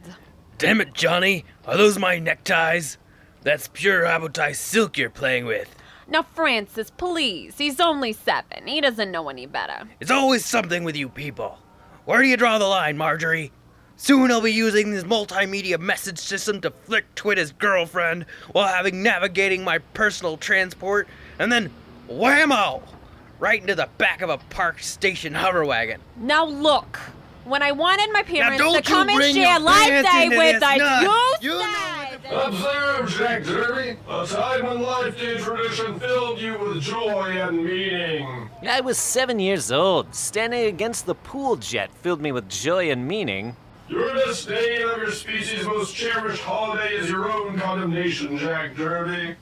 Damn 0.58 0.80
it, 0.80 0.92
Johnny. 0.92 1.44
Are 1.66 1.76
those 1.76 1.98
my 1.98 2.18
neckties? 2.18 2.98
That's 3.42 3.68
pure 3.68 4.02
Abotai 4.04 4.54
silk 4.54 4.96
you're 4.98 5.10
playing 5.10 5.46
with. 5.46 5.74
Now, 6.08 6.22
Francis, 6.22 6.90
please. 6.90 7.56
He's 7.58 7.80
only 7.80 8.12
seven. 8.12 8.66
He 8.66 8.80
doesn't 8.80 9.10
know 9.10 9.28
any 9.28 9.46
better. 9.46 9.88
It's 10.00 10.10
always 10.10 10.44
something 10.44 10.84
with 10.84 10.96
you 10.96 11.08
people. 11.08 11.58
Where 12.04 12.20
do 12.20 12.28
you 12.28 12.36
draw 12.36 12.58
the 12.58 12.66
line, 12.66 12.96
Marjorie? 12.96 13.52
Soon 13.96 14.32
I'll 14.32 14.40
be 14.40 14.52
using 14.52 14.90
this 14.90 15.04
multimedia 15.04 15.78
message 15.78 16.18
system 16.18 16.60
to 16.62 16.70
flick 16.70 17.14
twit 17.14 17.38
his 17.38 17.52
girlfriend 17.52 18.26
while 18.50 18.66
having 18.66 19.02
navigating 19.02 19.62
my 19.62 19.78
personal 19.78 20.36
transport, 20.36 21.06
and 21.38 21.52
then 21.52 21.70
whammo! 22.08 22.82
Right 23.38 23.60
into 23.60 23.74
the 23.74 23.88
back 23.98 24.22
of 24.22 24.30
a 24.30 24.38
park 24.38 24.80
station 24.80 25.34
hover 25.34 25.64
wagon. 25.64 26.00
Now, 26.16 26.44
look. 26.44 26.98
When 27.44 27.62
I 27.62 27.72
wanted 27.72 28.12
my 28.12 28.22
parents 28.22 28.62
to 28.62 28.82
come 28.82 29.08
and 29.08 29.34
share 29.34 29.58
Life 29.58 30.04
Day 30.04 30.28
with 30.28 30.62
us, 30.62 31.40
you, 31.40 31.50
You 31.50 31.60
said. 31.60 32.01
Observe, 32.30 33.10
Jack 33.10 33.44
Derby, 33.44 33.98
a 34.08 34.26
time 34.26 34.66
when 34.66 34.82
life 34.82 35.18
day 35.18 35.38
tradition 35.38 35.98
filled 35.98 36.40
you 36.40 36.56
with 36.58 36.80
joy 36.80 37.30
and 37.30 37.64
meaning. 37.64 38.48
I 38.62 38.80
was 38.80 38.96
seven 38.96 39.40
years 39.40 39.72
old. 39.72 40.14
Standing 40.14 40.66
against 40.66 41.06
the 41.06 41.16
pool 41.16 41.56
jet 41.56 41.92
filled 41.92 42.20
me 42.20 42.30
with 42.30 42.48
joy 42.48 42.90
and 42.90 43.08
meaning. 43.08 43.56
Your 43.88 44.14
disdain 44.14 44.88
of 44.88 44.98
your 44.98 45.10
species' 45.10 45.66
most 45.66 45.94
cherished 45.94 46.42
holiday 46.42 46.94
is 46.94 47.10
your 47.10 47.30
own 47.30 47.58
condemnation, 47.58 48.38
Jack 48.38 48.76
Derby. 48.76 49.34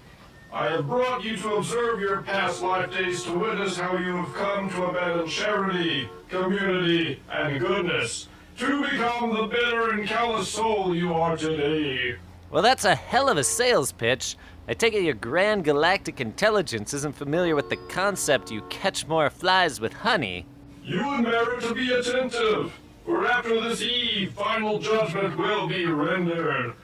I 0.53 0.67
have 0.71 0.89
brought 0.89 1.23
you 1.23 1.37
to 1.37 1.57
observe 1.57 2.01
your 2.01 2.23
past 2.23 2.63
life 2.63 2.91
days 2.93 3.23
to 3.25 3.39
witness 3.39 3.79
how 3.79 3.97
you 3.99 4.17
have 4.17 4.35
come 4.35 4.71
to 4.71 4.85
abandon 4.85 5.29
charity, 5.29 6.09
community, 6.29 7.21
and 7.31 7.61
goodness, 7.61 8.29
to 8.59 8.83
become 8.83 9.35
the 9.35 9.47
bitter 9.47 9.91
and 9.91 10.09
callous 10.09 10.49
soul 10.49 10.95
you 10.95 11.13
are 11.13 11.37
today. 11.37 12.17
Well, 12.51 12.63
that's 12.63 12.85
a 12.85 12.97
hell 12.97 13.29
of 13.29 13.37
a 13.39 13.45
sales 13.45 13.93
pitch. 13.93 14.37
I 14.67 14.75
take 14.75 14.93
it 14.95 15.05
your 15.05 15.15
grand 15.15 15.65
galactic 15.65 16.21
intelligence 16.21 16.93
isn't 16.93 17.15
familiar 17.15 17.55
with 17.55 17.71
the 17.71 17.77
concept 17.77 18.51
you 18.51 18.63
catch 18.63 19.07
more 19.07 19.31
flies 19.31 19.81
with 19.81 19.93
honey. 19.93 20.47
You 20.83 21.07
would 21.07 21.21
merit 21.21 21.63
to 21.63 21.75
be 21.75 21.93
attentive, 21.93 22.73
for 23.05 23.25
after 23.25 23.61
this 23.61 23.81
eve, 23.81 24.33
final 24.33 24.81
judgment 24.81 25.39
will 25.39 25.69
be 25.69 25.87
rendered. 25.87 26.75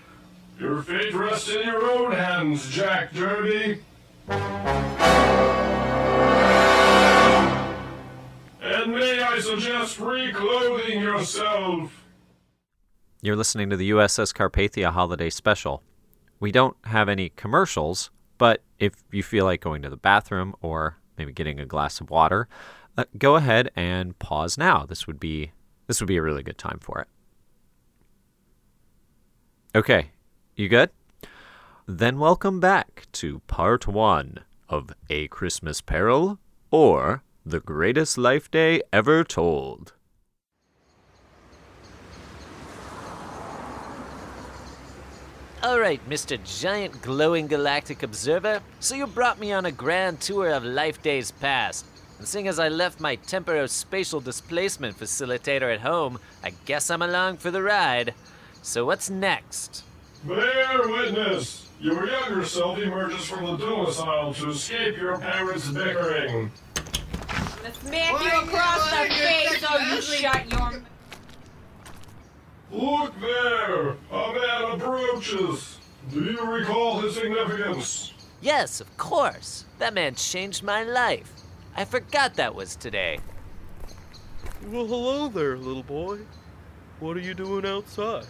Your 0.60 0.82
fate 0.82 1.12
rests 1.12 1.48
in 1.48 1.66
your 1.66 1.90
own 1.90 2.12
hands, 2.12 2.70
Jack 2.70 3.12
Derby. 3.12 3.80
And 8.62 8.92
may 8.92 9.20
I 9.20 9.40
suggest 9.40 9.98
reclothing 9.98 11.02
yourself? 11.02 12.05
You're 13.22 13.34
listening 13.36 13.70
to 13.70 13.78
the 13.78 13.90
USS 13.90 14.34
Carpathia 14.34 14.92
Holiday 14.92 15.30
Special. 15.30 15.82
We 16.38 16.52
don't 16.52 16.76
have 16.84 17.08
any 17.08 17.30
commercials, 17.30 18.10
but 18.36 18.62
if 18.78 18.92
you 19.10 19.22
feel 19.22 19.46
like 19.46 19.62
going 19.62 19.80
to 19.82 19.88
the 19.88 19.96
bathroom 19.96 20.54
or 20.60 20.98
maybe 21.16 21.32
getting 21.32 21.58
a 21.58 21.64
glass 21.64 21.98
of 21.98 22.10
water, 22.10 22.46
uh, 22.98 23.04
go 23.16 23.36
ahead 23.36 23.70
and 23.74 24.18
pause 24.18 24.58
now. 24.58 24.84
This 24.84 25.06
would 25.06 25.18
be 25.18 25.52
this 25.86 25.98
would 25.98 26.08
be 26.08 26.18
a 26.18 26.22
really 26.22 26.42
good 26.42 26.58
time 26.58 26.78
for 26.78 27.00
it. 27.00 27.08
Okay, 29.74 30.10
you 30.54 30.68
good? 30.68 30.90
Then 31.86 32.18
welcome 32.18 32.60
back 32.60 33.06
to 33.12 33.38
part 33.46 33.86
one 33.86 34.40
of 34.68 34.92
A 35.08 35.28
Christmas 35.28 35.80
Peril 35.80 36.38
or 36.70 37.22
The 37.46 37.60
Greatest 37.60 38.18
Life 38.18 38.50
Day 38.50 38.82
Ever 38.92 39.24
Told. 39.24 39.94
All 45.66 45.80
right, 45.80 46.00
Mr. 46.08 46.38
Giant 46.60 47.02
Glowing 47.02 47.48
Galactic 47.48 48.04
Observer. 48.04 48.60
So 48.78 48.94
you 48.94 49.04
brought 49.08 49.40
me 49.40 49.50
on 49.50 49.66
a 49.66 49.72
grand 49.72 50.20
tour 50.20 50.50
of 50.50 50.62
life 50.62 51.02
days 51.02 51.32
past. 51.32 51.84
And 52.20 52.28
seeing 52.28 52.46
as 52.46 52.60
I 52.60 52.68
left 52.68 53.00
my 53.00 53.16
temporospatial 53.16 54.22
displacement 54.22 54.96
facilitator 54.96 55.74
at 55.74 55.80
home, 55.80 56.20
I 56.44 56.52
guess 56.66 56.88
I'm 56.88 57.02
along 57.02 57.38
for 57.38 57.50
the 57.50 57.64
ride. 57.64 58.14
So 58.62 58.84
what's 58.84 59.10
next? 59.10 59.82
Bear 60.22 60.86
witness! 60.86 61.66
Your 61.80 62.06
younger 62.06 62.44
self 62.44 62.78
emerges 62.78 63.24
from 63.24 63.46
the 63.46 63.56
domicile 63.56 64.34
to 64.34 64.50
escape 64.50 64.96
your 64.98 65.18
parents' 65.18 65.68
bickering. 65.68 66.52
Smack 67.82 68.22
you 68.22 68.40
across 68.40 68.88
the 68.90 69.12
face 69.12 69.60
so 69.60 69.78
you 69.78 70.00
shut 70.00 70.48
your. 70.48 70.82
Look 72.70 73.20
there! 73.20 73.96
A 74.10 74.32
man 74.32 74.80
approaches! 74.80 75.78
Do 76.10 76.24
you 76.24 76.40
recall 76.44 77.00
his 77.00 77.14
significance? 77.14 78.12
Yes, 78.40 78.80
of 78.80 78.96
course. 78.96 79.64
That 79.78 79.94
man 79.94 80.14
changed 80.14 80.62
my 80.62 80.82
life. 80.82 81.32
I 81.74 81.84
forgot 81.84 82.34
that 82.34 82.54
was 82.54 82.76
today. 82.76 83.18
Well, 84.66 84.86
hello 84.86 85.28
there, 85.28 85.56
little 85.56 85.82
boy. 85.82 86.18
What 87.00 87.16
are 87.16 87.20
you 87.20 87.34
doing 87.34 87.66
outside? 87.66 88.26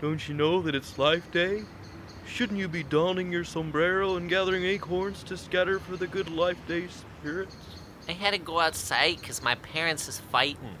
Don't 0.00 0.28
you 0.28 0.34
know 0.34 0.62
that 0.62 0.74
it's 0.74 0.98
Life 0.98 1.30
Day? 1.32 1.62
Shouldn't 2.26 2.58
you 2.58 2.68
be 2.68 2.82
donning 2.82 3.32
your 3.32 3.44
sombrero 3.44 4.16
and 4.16 4.28
gathering 4.28 4.64
acorns 4.64 5.22
to 5.24 5.36
scatter 5.36 5.80
for 5.80 5.96
the 5.96 6.06
good 6.06 6.30
Life 6.30 6.58
Day 6.68 6.86
spirits? 6.88 7.56
I 8.08 8.12
had 8.12 8.32
to 8.32 8.38
go 8.38 8.60
outside 8.60 9.22
'cause 9.22 9.42
my 9.42 9.56
parents 9.56 10.06
is 10.08 10.20
fighting. 10.20 10.76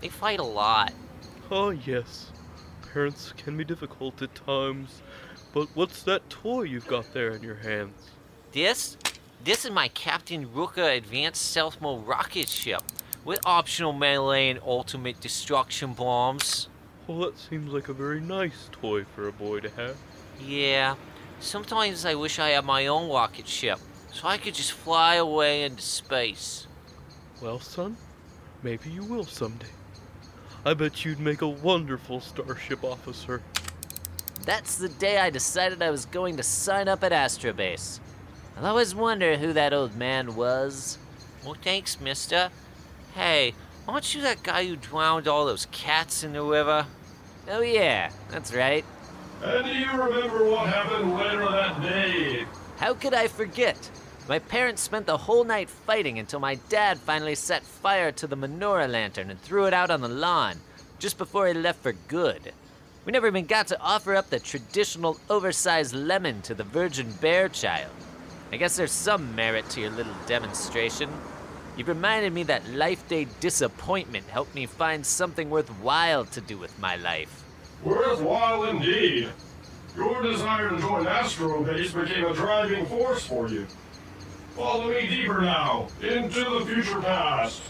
They 0.00 0.08
fight 0.08 0.40
a 0.40 0.44
lot. 0.44 0.92
Ah, 1.50 1.70
yes. 1.70 2.30
Parents 2.92 3.32
can 3.36 3.56
be 3.56 3.64
difficult 3.64 4.20
at 4.20 4.34
times. 4.34 5.00
But 5.54 5.68
what's 5.74 6.02
that 6.02 6.28
toy 6.28 6.62
you've 6.62 6.86
got 6.86 7.14
there 7.14 7.30
in 7.30 7.42
your 7.42 7.54
hands? 7.56 8.10
This? 8.52 8.98
This 9.42 9.64
is 9.64 9.70
my 9.70 9.88
Captain 9.88 10.46
Rooker 10.46 10.96
Advanced 10.96 11.40
Stealth 11.40 11.80
Mode 11.80 12.06
rocket 12.06 12.48
ship 12.48 12.82
with 13.24 13.40
optional 13.46 13.94
melee 13.94 14.50
and 14.50 14.60
ultimate 14.64 15.20
destruction 15.20 15.94
bombs. 15.94 16.68
Well, 17.06 17.20
that 17.20 17.38
seems 17.38 17.72
like 17.72 17.88
a 17.88 17.94
very 17.94 18.20
nice 18.20 18.68
toy 18.70 19.04
for 19.04 19.26
a 19.26 19.32
boy 19.32 19.60
to 19.60 19.70
have. 19.70 19.96
Yeah, 20.44 20.96
sometimes 21.40 22.04
I 22.04 22.14
wish 22.14 22.38
I 22.38 22.50
had 22.50 22.66
my 22.66 22.88
own 22.88 23.08
rocket 23.08 23.48
ship 23.48 23.78
so 24.12 24.28
I 24.28 24.36
could 24.36 24.54
just 24.54 24.72
fly 24.72 25.14
away 25.14 25.64
into 25.64 25.82
space. 25.82 26.66
Well, 27.40 27.60
son, 27.60 27.96
maybe 28.62 28.90
you 28.90 29.04
will 29.04 29.24
someday. 29.24 29.66
I 30.68 30.74
bet 30.74 31.02
you'd 31.02 31.18
make 31.18 31.40
a 31.40 31.48
wonderful 31.48 32.20
starship 32.20 32.84
officer. 32.84 33.40
That's 34.44 34.76
the 34.76 34.90
day 34.90 35.16
I 35.16 35.30
decided 35.30 35.80
I 35.80 35.88
was 35.88 36.04
going 36.04 36.36
to 36.36 36.42
sign 36.42 36.88
up 36.88 37.02
at 37.02 37.10
Astrobase. 37.10 38.00
I'll 38.54 38.66
always 38.66 38.94
wonder 38.94 39.38
who 39.38 39.54
that 39.54 39.72
old 39.72 39.96
man 39.96 40.36
was. 40.36 40.98
Well, 41.42 41.54
thanks, 41.54 41.98
mister. 42.02 42.50
Hey, 43.14 43.54
aren't 43.88 44.14
you 44.14 44.20
that 44.20 44.42
guy 44.42 44.66
who 44.66 44.76
drowned 44.76 45.26
all 45.26 45.46
those 45.46 45.66
cats 45.72 46.22
in 46.22 46.34
the 46.34 46.42
river? 46.42 46.84
Oh, 47.48 47.62
yeah, 47.62 48.10
that's 48.28 48.52
right. 48.52 48.84
And 49.42 49.64
do 49.64 49.72
you 49.72 49.90
remember 49.90 50.50
what 50.50 50.68
happened 50.68 51.16
later 51.16 51.50
that 51.50 51.80
day? 51.80 52.44
How 52.76 52.92
could 52.92 53.14
I 53.14 53.26
forget? 53.26 53.90
My 54.28 54.38
parents 54.38 54.82
spent 54.82 55.06
the 55.06 55.16
whole 55.16 55.42
night 55.42 55.70
fighting 55.70 56.18
until 56.18 56.38
my 56.38 56.56
dad 56.68 56.98
finally 56.98 57.34
set 57.34 57.62
fire 57.62 58.12
to 58.12 58.26
the 58.26 58.36
menorah 58.36 58.86
lantern 58.86 59.30
and 59.30 59.40
threw 59.40 59.64
it 59.64 59.72
out 59.72 59.90
on 59.90 60.02
the 60.02 60.08
lawn, 60.08 60.56
just 60.98 61.16
before 61.16 61.46
he 61.46 61.54
left 61.54 61.82
for 61.82 61.92
good. 62.08 62.52
We 63.06 63.12
never 63.12 63.26
even 63.26 63.46
got 63.46 63.68
to 63.68 63.80
offer 63.80 64.14
up 64.14 64.28
the 64.28 64.38
traditional 64.38 65.18
oversized 65.30 65.94
lemon 65.94 66.42
to 66.42 66.52
the 66.52 66.62
virgin 66.62 67.10
bear 67.22 67.48
child. 67.48 67.90
I 68.52 68.58
guess 68.58 68.76
there's 68.76 68.92
some 68.92 69.34
merit 69.34 69.66
to 69.70 69.80
your 69.80 69.90
little 69.90 70.12
demonstration. 70.26 71.08
You've 71.78 71.88
reminded 71.88 72.34
me 72.34 72.42
that 72.42 72.68
Life 72.68 73.08
Day 73.08 73.28
disappointment 73.40 74.26
helped 74.26 74.54
me 74.54 74.66
find 74.66 75.06
something 75.06 75.48
worthwhile 75.48 76.26
to 76.26 76.42
do 76.42 76.58
with 76.58 76.78
my 76.78 76.96
life. 76.96 77.44
Worthwhile 77.82 78.64
indeed. 78.64 79.30
Your 79.96 80.22
desire 80.22 80.68
to 80.68 80.78
join 80.78 81.06
Astrobase 81.06 81.94
became 81.94 82.26
a 82.26 82.34
driving 82.34 82.84
force 82.84 83.24
for 83.24 83.48
you. 83.48 83.66
Follow 84.56 84.88
me 84.88 85.06
deeper 85.06 85.40
now, 85.40 85.88
into 86.02 86.44
the 86.44 86.66
future 86.66 87.00
past. 87.00 87.62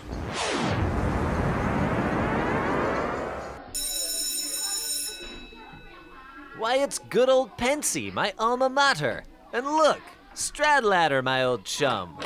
Why, 6.59 6.79
it's 6.79 6.99
good 6.99 7.29
old 7.29 7.57
Pencey, 7.57 8.11
my 8.11 8.33
alma 8.39 8.69
mater. 8.69 9.25
And 9.53 9.65
look, 9.65 10.01
Stradlater, 10.35 11.23
my 11.23 11.45
old 11.45 11.65
chum. 11.65 12.19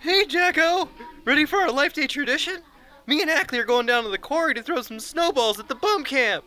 Hey, 0.00 0.24
Jacko! 0.24 0.88
Ready 1.24 1.44
for 1.44 1.60
our 1.60 1.70
Life 1.70 1.92
Day 1.92 2.06
tradition? 2.06 2.62
Me 3.06 3.20
and 3.22 3.30
Ackley 3.30 3.58
are 3.58 3.64
going 3.64 3.86
down 3.86 4.02
to 4.04 4.08
the 4.08 4.18
quarry 4.18 4.54
to 4.54 4.62
throw 4.62 4.82
some 4.82 4.98
snowballs 4.98 5.60
at 5.60 5.68
the 5.68 5.74
bum 5.74 6.04
camp. 6.04 6.44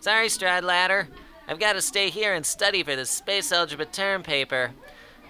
Sorry, 0.00 0.28
Stradlater. 0.28 1.06
I've 1.48 1.60
got 1.60 1.74
to 1.74 1.82
stay 1.82 2.10
here 2.10 2.34
and 2.34 2.44
study 2.44 2.82
for 2.82 2.96
this 2.96 3.10
space 3.10 3.52
algebra 3.52 3.86
term 3.86 4.22
paper. 4.22 4.72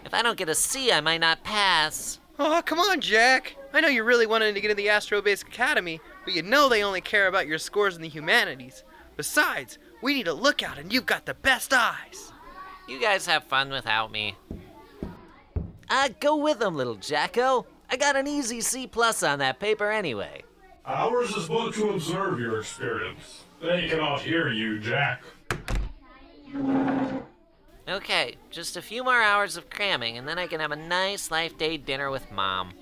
If 0.04 0.14
I 0.14 0.22
don't 0.22 0.36
get 0.36 0.48
a 0.48 0.54
C, 0.54 0.92
I 0.92 1.00
might 1.00 1.20
not 1.20 1.44
pass. 1.44 2.18
Oh, 2.38 2.62
come 2.64 2.78
on, 2.78 3.00
Jack. 3.00 3.56
I 3.72 3.80
know 3.80 3.88
you 3.88 4.04
really 4.04 4.26
wanted 4.26 4.54
to 4.54 4.60
get 4.60 4.70
into 4.70 4.82
the 4.82 4.88
Astro 4.88 5.20
Astrobase 5.20 5.46
Academy, 5.46 6.00
but 6.24 6.34
you 6.34 6.42
know 6.42 6.68
they 6.68 6.82
only 6.82 7.00
care 7.00 7.26
about 7.26 7.46
your 7.46 7.58
scores 7.58 7.96
in 7.96 8.02
the 8.02 8.08
humanities. 8.08 8.84
Besides, 9.16 9.78
we 10.02 10.14
need 10.14 10.28
a 10.28 10.34
lookout, 10.34 10.78
and 10.78 10.92
you've 10.92 11.06
got 11.06 11.26
the 11.26 11.34
best 11.34 11.72
eyes. 11.72 12.32
You 12.88 13.00
guys 13.00 13.26
have 13.26 13.44
fun 13.44 13.70
without 13.70 14.10
me. 14.10 14.36
Ah, 15.88 16.08
go 16.20 16.36
with 16.36 16.58
them, 16.58 16.74
little 16.74 16.96
Jacko. 16.96 17.66
I 17.90 17.96
got 17.96 18.16
an 18.16 18.26
easy 18.26 18.60
C 18.60 18.86
plus 18.86 19.22
on 19.22 19.38
that 19.38 19.60
paper 19.60 19.90
anyway. 19.90 20.42
Ours 20.84 21.30
is 21.30 21.48
but 21.48 21.74
to 21.74 21.90
observe 21.90 22.40
your 22.40 22.58
experience. 22.58 23.44
They 23.60 23.88
cannot 23.88 24.20
hear 24.22 24.48
you, 24.48 24.80
Jack. 24.80 25.22
Okay, 27.88 28.36
just 28.50 28.76
a 28.76 28.82
few 28.82 29.02
more 29.02 29.20
hours 29.20 29.56
of 29.56 29.68
cramming, 29.68 30.16
and 30.16 30.28
then 30.28 30.38
I 30.38 30.46
can 30.46 30.60
have 30.60 30.70
a 30.70 30.76
nice 30.76 31.30
Life 31.30 31.58
Day 31.58 31.76
dinner 31.76 32.10
with 32.10 32.30
Mom. 32.30 32.74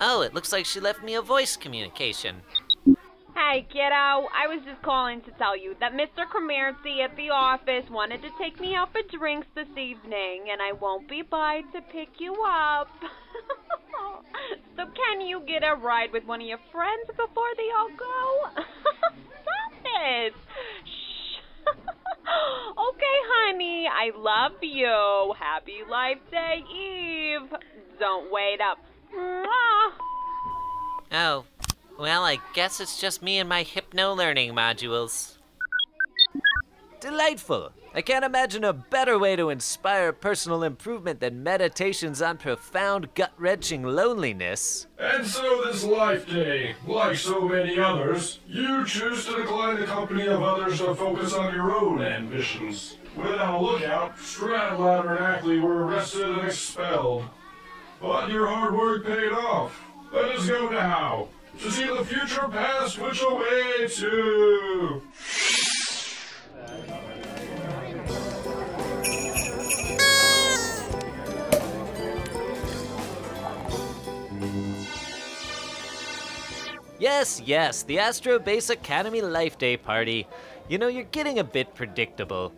Oh, 0.00 0.22
it 0.22 0.34
looks 0.34 0.52
like 0.52 0.64
she 0.64 0.80
left 0.80 1.04
me 1.04 1.14
a 1.14 1.22
voice 1.22 1.56
communication. 1.56 2.36
Hey, 3.34 3.66
kiddo. 3.68 4.28
I 4.32 4.46
was 4.48 4.60
just 4.64 4.80
calling 4.82 5.20
to 5.22 5.30
tell 5.32 5.56
you 5.56 5.76
that 5.80 5.92
Mr. 5.92 6.24
Cromarty 6.24 7.02
at 7.02 7.16
the 7.16 7.30
office 7.30 7.84
wanted 7.90 8.22
to 8.22 8.30
take 8.38 8.58
me 8.58 8.74
out 8.74 8.92
for 8.92 9.02
drinks 9.02 9.48
this 9.54 9.68
evening, 9.76 10.46
and 10.50 10.62
I 10.62 10.72
won't 10.72 11.08
be 11.08 11.22
by 11.22 11.62
to 11.72 11.80
pick 11.82 12.20
you 12.20 12.34
up. 12.46 12.88
so 14.76 14.86
can 14.86 15.20
you 15.20 15.40
get 15.40 15.62
a 15.62 15.74
ride 15.74 16.12
with 16.12 16.24
one 16.24 16.40
of 16.40 16.46
your 16.46 16.60
friends 16.72 17.06
before 17.08 17.50
they 17.56 17.70
all 17.76 17.90
go? 17.98 18.62
Stop 19.42 19.84
it. 19.84 20.34
Shh. 20.84 21.04
okay, 22.26 23.18
honey. 23.34 23.86
I 23.86 24.10
love 24.24 24.52
you. 24.62 25.34
Happy 25.38 25.80
Life 25.88 26.18
Day 26.30 26.64
Eve. 26.72 27.54
Don't 28.00 28.32
wait 28.32 28.58
up. 28.60 28.78
Oh, 31.12 31.44
well, 31.98 32.24
I 32.24 32.38
guess 32.54 32.80
it's 32.80 32.98
just 32.98 33.22
me 33.22 33.38
and 33.38 33.48
my 33.48 33.62
hypno 33.62 34.14
learning 34.14 34.54
modules. 34.54 35.36
Delightful. 37.00 37.72
I 37.94 38.00
can't 38.00 38.24
imagine 38.24 38.64
a 38.64 38.72
better 38.72 39.18
way 39.18 39.36
to 39.36 39.50
inspire 39.50 40.12
personal 40.12 40.64
improvement 40.64 41.20
than 41.20 41.42
meditations 41.44 42.22
on 42.22 42.38
profound, 42.38 43.14
gut 43.14 43.32
wrenching 43.38 43.82
loneliness. 43.82 44.86
And 44.98 45.24
so 45.26 45.62
this 45.66 45.84
life 45.84 46.26
day, 46.26 46.74
like 46.88 47.16
so 47.16 47.42
many 47.42 47.78
others, 47.78 48.40
you 48.48 48.86
choose 48.86 49.26
to 49.26 49.36
decline 49.36 49.78
the 49.78 49.86
company 49.86 50.26
of 50.26 50.42
others 50.42 50.78
to 50.78 50.94
focus 50.94 51.34
on 51.34 51.54
your 51.54 51.76
own 51.76 52.02
ambitions. 52.02 52.96
Without 53.16 53.60
a 53.60 53.62
lookout, 53.62 54.16
Stradlater 54.18 55.10
and 55.16 55.24
Ackley 55.24 55.60
were 55.60 55.86
arrested 55.86 56.28
and 56.28 56.46
expelled. 56.46 57.24
But 58.00 58.30
your 58.30 58.46
hard 58.46 58.74
work 58.74 59.06
paid 59.06 59.32
off. 59.32 59.80
Let 60.12 60.36
us 60.36 60.48
go 60.48 60.68
now 60.68 61.28
to 61.60 61.70
see 61.70 61.86
the 61.86 62.04
future 62.04 62.48
past 62.48 62.98
which 62.98 63.22
awaits 63.22 64.00
you. 64.00 65.02
Yes, 76.98 77.40
yes, 77.44 77.82
the 77.82 77.98
Astro 77.98 78.38
Base 78.38 78.70
Academy 78.70 79.20
Life 79.20 79.58
Day 79.58 79.76
party. 79.76 80.26
You 80.68 80.78
know, 80.78 80.88
you're 80.88 81.04
getting 81.04 81.38
a 81.38 81.44
bit 81.44 81.74
predictable. 81.74 82.52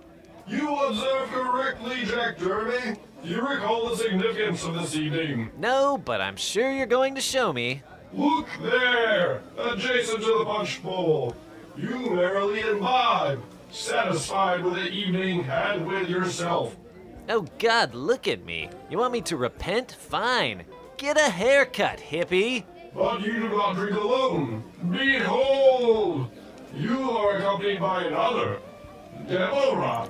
You 0.48 0.76
observe 0.76 1.28
correctly, 1.30 2.04
Jack 2.04 2.38
Derby. 2.38 2.98
Do 3.22 3.28
you 3.28 3.40
recall 3.40 3.88
the 3.88 3.96
significance 3.96 4.62
of 4.64 4.74
this 4.74 4.94
evening? 4.94 5.50
No, 5.58 5.98
but 5.98 6.20
I'm 6.20 6.36
sure 6.36 6.70
you're 6.70 6.86
going 6.86 7.16
to 7.16 7.20
show 7.20 7.52
me. 7.52 7.82
Look 8.12 8.46
there, 8.62 9.42
adjacent 9.58 10.20
to 10.20 10.38
the 10.38 10.44
punch 10.44 10.82
bowl. 10.82 11.34
You 11.76 12.10
merrily 12.10 12.60
imbibe, 12.60 13.42
satisfied 13.72 14.64
with 14.64 14.74
the 14.74 14.88
evening 14.88 15.44
and 15.46 15.86
with 15.86 16.08
yourself. 16.08 16.76
Oh 17.28 17.46
God, 17.58 17.94
look 17.94 18.28
at 18.28 18.44
me. 18.44 18.70
You 18.88 18.98
want 18.98 19.12
me 19.12 19.20
to 19.22 19.36
repent? 19.36 19.92
Fine. 19.92 20.62
Get 20.96 21.18
a 21.18 21.28
haircut, 21.28 21.98
hippie. 21.98 22.62
But 22.94 23.20
you 23.20 23.32
do 23.32 23.48
not 23.48 23.74
drink 23.74 23.96
alone. 23.96 24.62
Behold! 24.90 26.30
You 26.74 27.10
are 27.10 27.36
accompanied 27.36 27.80
by 27.80 28.04
another, 28.04 28.60
Deborah. 29.28 30.08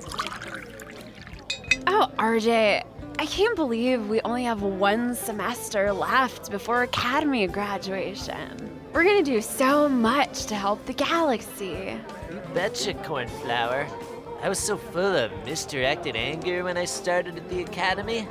Oh, 1.87 2.11
RJ, 2.17 2.83
I 3.19 3.25
can't 3.25 3.55
believe 3.55 4.07
we 4.09 4.21
only 4.21 4.43
have 4.43 4.61
one 4.61 5.15
semester 5.15 5.91
left 5.91 6.51
before 6.51 6.83
Academy 6.83 7.47
graduation. 7.47 8.79
We're 8.93 9.03
gonna 9.03 9.23
do 9.23 9.41
so 9.41 9.89
much 9.89 10.45
to 10.47 10.55
help 10.55 10.85
the 10.85 10.93
galaxy. 10.93 11.97
You 12.31 12.41
betcha, 12.53 12.93
Cornflower. 12.93 13.87
I 14.41 14.49
was 14.49 14.59
so 14.59 14.77
full 14.77 15.15
of 15.15 15.31
misdirected 15.45 16.15
anger 16.15 16.63
when 16.63 16.77
I 16.77 16.85
started 16.85 17.37
at 17.37 17.49
the 17.49 17.61
Academy. 17.61 18.27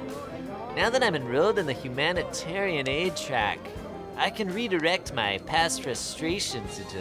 Now 0.76 0.88
that 0.90 1.02
I'm 1.02 1.14
enrolled 1.14 1.58
in 1.58 1.66
the 1.66 1.72
humanitarian 1.72 2.88
aid 2.88 3.16
track, 3.16 3.58
I 4.16 4.30
can 4.30 4.52
redirect 4.52 5.14
my 5.14 5.38
past 5.46 5.82
frustrations 5.82 6.78
into 6.78 6.98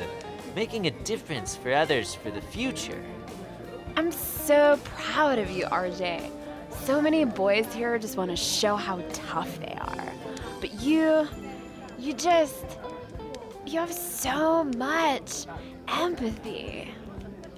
making 0.55 0.88
a 0.88 0.91
difference 0.91 1.55
for 1.55 1.73
others 1.73 2.15
for 2.15 2.31
the 2.31 2.41
future. 2.41 3.03
I'm 4.45 4.77
so 4.77 4.79
proud 4.84 5.39
of 5.39 5.49
you, 5.49 5.65
RJ. 5.65 6.29
So 6.84 7.01
many 7.01 7.25
boys 7.25 7.65
here 7.73 7.97
just 7.97 8.15
want 8.15 8.29
to 8.29 8.38
show 8.38 8.75
how 8.75 9.01
tough 9.12 9.60
they 9.60 9.75
are. 9.81 10.13
But 10.62 10.79
you, 10.81 11.27
you 11.97 12.13
just, 12.13 12.63
you 13.65 13.79
have 13.79 13.91
so 13.91 14.63
much 14.63 15.47
empathy. 15.88 16.91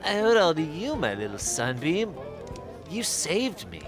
I 0.01 0.19
owe 0.19 0.31
it 0.31 0.37
all 0.37 0.53
to 0.53 0.61
you, 0.61 0.95
my 0.95 1.13
little 1.13 1.37
sunbeam. 1.37 2.13
You 2.89 3.03
saved 3.03 3.69
me. 3.69 3.81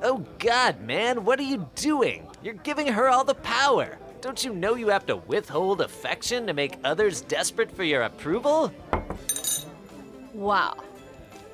Oh 0.00 0.24
God, 0.38 0.80
man, 0.82 1.24
what 1.24 1.40
are 1.40 1.42
you 1.42 1.68
doing? 1.74 2.28
You're 2.40 2.54
giving 2.54 2.86
her 2.86 3.08
all 3.08 3.24
the 3.24 3.34
power. 3.34 3.98
Don't 4.20 4.44
you 4.44 4.54
know 4.54 4.76
you 4.76 4.86
have 4.90 5.06
to 5.06 5.16
withhold 5.16 5.80
affection 5.80 6.46
to 6.46 6.52
make 6.52 6.76
others 6.84 7.22
desperate 7.22 7.72
for 7.72 7.82
your 7.82 8.02
approval? 8.02 8.72
Well, 10.32 10.84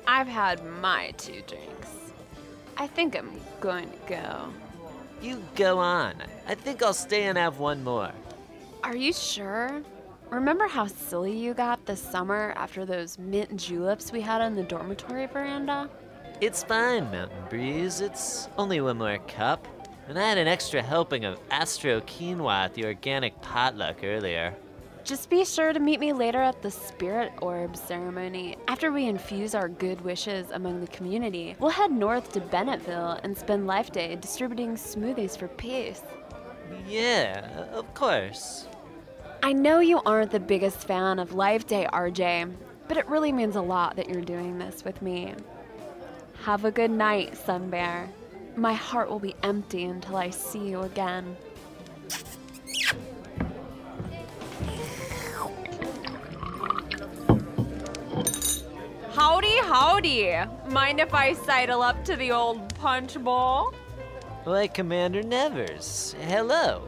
I've 0.07 0.27
had 0.27 0.65
my 0.81 1.13
two 1.17 1.41
drinks. 1.45 1.89
I 2.77 2.87
think 2.87 3.17
I'm 3.17 3.31
going 3.59 3.89
to 3.89 3.97
go. 4.07 4.49
You 5.21 5.43
go 5.55 5.79
on. 5.79 6.15
I 6.47 6.55
think 6.55 6.81
I'll 6.81 6.93
stay 6.93 7.25
and 7.25 7.37
have 7.37 7.59
one 7.59 7.83
more. 7.83 8.11
Are 8.83 8.95
you 8.95 9.11
sure? 9.11 9.81
Remember 10.29 10.67
how 10.67 10.87
silly 10.87 11.37
you 11.37 11.53
got 11.53 11.85
this 11.85 12.01
summer 12.01 12.53
after 12.55 12.85
those 12.85 13.17
mint 13.17 13.57
juleps 13.57 14.11
we 14.13 14.21
had 14.21 14.41
on 14.41 14.55
the 14.55 14.63
dormitory 14.63 15.25
veranda? 15.25 15.89
It's 16.39 16.63
fine, 16.63 17.11
Mountain 17.11 17.43
Breeze. 17.49 17.99
It's 17.99 18.47
only 18.57 18.79
one 18.79 18.99
more 18.99 19.17
cup. 19.27 19.67
And 20.07 20.17
I 20.17 20.29
had 20.29 20.37
an 20.37 20.47
extra 20.47 20.81
helping 20.81 21.25
of 21.25 21.37
Astro 21.51 21.99
Quinoa 22.01 22.65
at 22.65 22.73
the 22.75 22.85
organic 22.85 23.41
potluck 23.41 24.03
earlier. 24.03 24.55
Just 25.07 25.29
be 25.29 25.45
sure 25.45 25.71
to 25.71 25.79
meet 25.79 26.01
me 26.01 26.11
later 26.11 26.41
at 26.41 26.61
the 26.61 26.69
Spirit 26.69 27.31
Orb 27.41 27.77
ceremony. 27.77 28.57
After 28.67 28.91
we 28.91 29.05
infuse 29.05 29.55
our 29.55 29.69
good 29.69 30.01
wishes 30.01 30.51
among 30.51 30.81
the 30.81 30.87
community, 30.87 31.55
we'll 31.61 31.69
head 31.69 31.93
north 31.93 32.33
to 32.33 32.41
Bennettville 32.41 33.21
and 33.23 33.37
spend 33.37 33.67
Life 33.67 33.93
Day 33.93 34.17
distributing 34.17 34.75
smoothies 34.75 35.37
for 35.37 35.47
peace. 35.47 36.01
Yeah, 36.85 37.67
of 37.71 37.93
course. 37.93 38.67
I 39.41 39.53
know 39.53 39.79
you 39.79 40.01
aren't 40.05 40.31
the 40.31 40.41
biggest 40.41 40.85
fan 40.85 41.19
of 41.19 41.31
Life 41.31 41.65
Day, 41.65 41.87
RJ, 41.93 42.53
but 42.89 42.97
it 42.97 43.07
really 43.07 43.31
means 43.31 43.55
a 43.55 43.61
lot 43.61 43.95
that 43.95 44.09
you're 44.09 44.19
doing 44.19 44.57
this 44.57 44.83
with 44.83 45.01
me. 45.01 45.33
Have 46.43 46.65
a 46.65 46.71
good 46.71 46.91
night, 46.91 47.37
Sun 47.37 47.69
Bear. 47.69 48.09
My 48.57 48.73
heart 48.73 49.09
will 49.09 49.19
be 49.19 49.35
empty 49.41 49.85
until 49.85 50.17
I 50.17 50.31
see 50.31 50.67
you 50.67 50.81
again. 50.81 51.37
Howdy, 59.37 59.57
howdy. 59.59 60.35
Mind 60.67 60.99
if 60.99 61.13
I 61.13 61.33
sidle 61.33 61.83
up 61.83 62.03
to 62.05 62.15
the 62.15 62.31
old 62.31 62.73
punch 62.73 63.19
bowl? 63.19 63.71
Why, 64.45 64.65
Commander 64.65 65.21
Nevers. 65.21 66.15
Hello. 66.21 66.79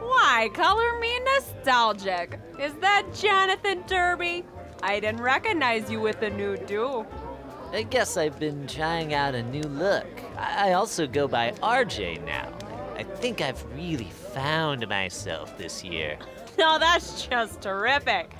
Why, 0.00 0.50
color 0.54 0.98
me 0.98 1.20
nostalgic. 1.20 2.40
Is 2.58 2.72
that 2.80 3.06
Jonathan 3.14 3.84
Derby? 3.86 4.44
I 4.82 4.98
didn't 4.98 5.20
recognize 5.20 5.88
you 5.88 6.00
with 6.00 6.18
the 6.18 6.30
new 6.30 6.56
do. 6.56 7.06
I 7.70 7.84
guess 7.84 8.16
I've 8.16 8.40
been 8.40 8.66
trying 8.66 9.14
out 9.14 9.36
a 9.36 9.42
new 9.44 9.62
look. 9.62 10.08
I 10.36 10.70
I 10.70 10.72
also 10.72 11.06
go 11.06 11.28
by 11.28 11.52
RJ 11.62 12.24
now. 12.24 12.52
I 12.96 13.04
think 13.04 13.40
I've 13.40 13.64
really 13.76 14.10
found 14.34 14.88
myself 14.88 15.56
this 15.56 15.84
year. 15.84 16.18
No, 16.68 16.76
that's 16.76 17.24
just 17.24 17.60
terrific. 17.60 18.32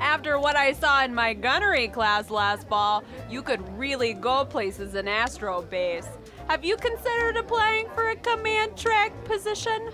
After 0.00 0.40
what 0.40 0.56
I 0.56 0.72
saw 0.72 1.04
in 1.04 1.14
my 1.14 1.34
gunnery 1.34 1.86
class 1.86 2.28
last 2.28 2.66
fall, 2.66 3.04
you 3.30 3.42
could 3.42 3.62
really 3.78 4.12
go 4.12 4.44
places 4.44 4.96
in 4.96 5.06
Astro 5.06 5.62
Base. 5.62 6.08
Have 6.48 6.64
you 6.64 6.76
considered 6.76 7.36
applying 7.36 7.88
for 7.90 8.08
a 8.08 8.16
command 8.16 8.76
track 8.76 9.12
position? 9.24 9.92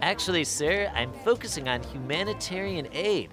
Actually, 0.00 0.44
sir, 0.44 0.90
I'm 0.94 1.12
focusing 1.22 1.68
on 1.68 1.82
humanitarian 1.82 2.88
aid. 2.94 3.28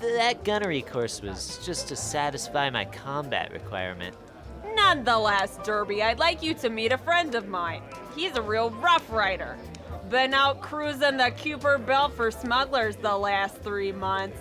That 0.00 0.42
gunnery 0.42 0.82
course 0.82 1.22
was 1.22 1.64
just 1.64 1.86
to 1.88 1.94
satisfy 1.94 2.68
my 2.68 2.84
combat 2.86 3.52
requirement. 3.52 4.16
Nonetheless, 4.74 5.56
Derby, 5.62 6.02
I'd 6.02 6.18
like 6.18 6.42
you 6.42 6.52
to 6.54 6.68
meet 6.68 6.90
a 6.90 6.98
friend 6.98 7.36
of 7.36 7.46
mine. 7.46 7.82
He's 8.16 8.34
a 8.36 8.42
real 8.42 8.70
rough 8.70 9.08
rider. 9.08 9.56
Been 10.10 10.34
out 10.34 10.60
cruising 10.60 11.18
the 11.18 11.30
Kuiper 11.30 11.86
Belt 11.86 12.12
for 12.16 12.32
smugglers 12.32 12.96
the 12.96 13.16
last 13.16 13.58
three 13.58 13.92
months. 13.92 14.40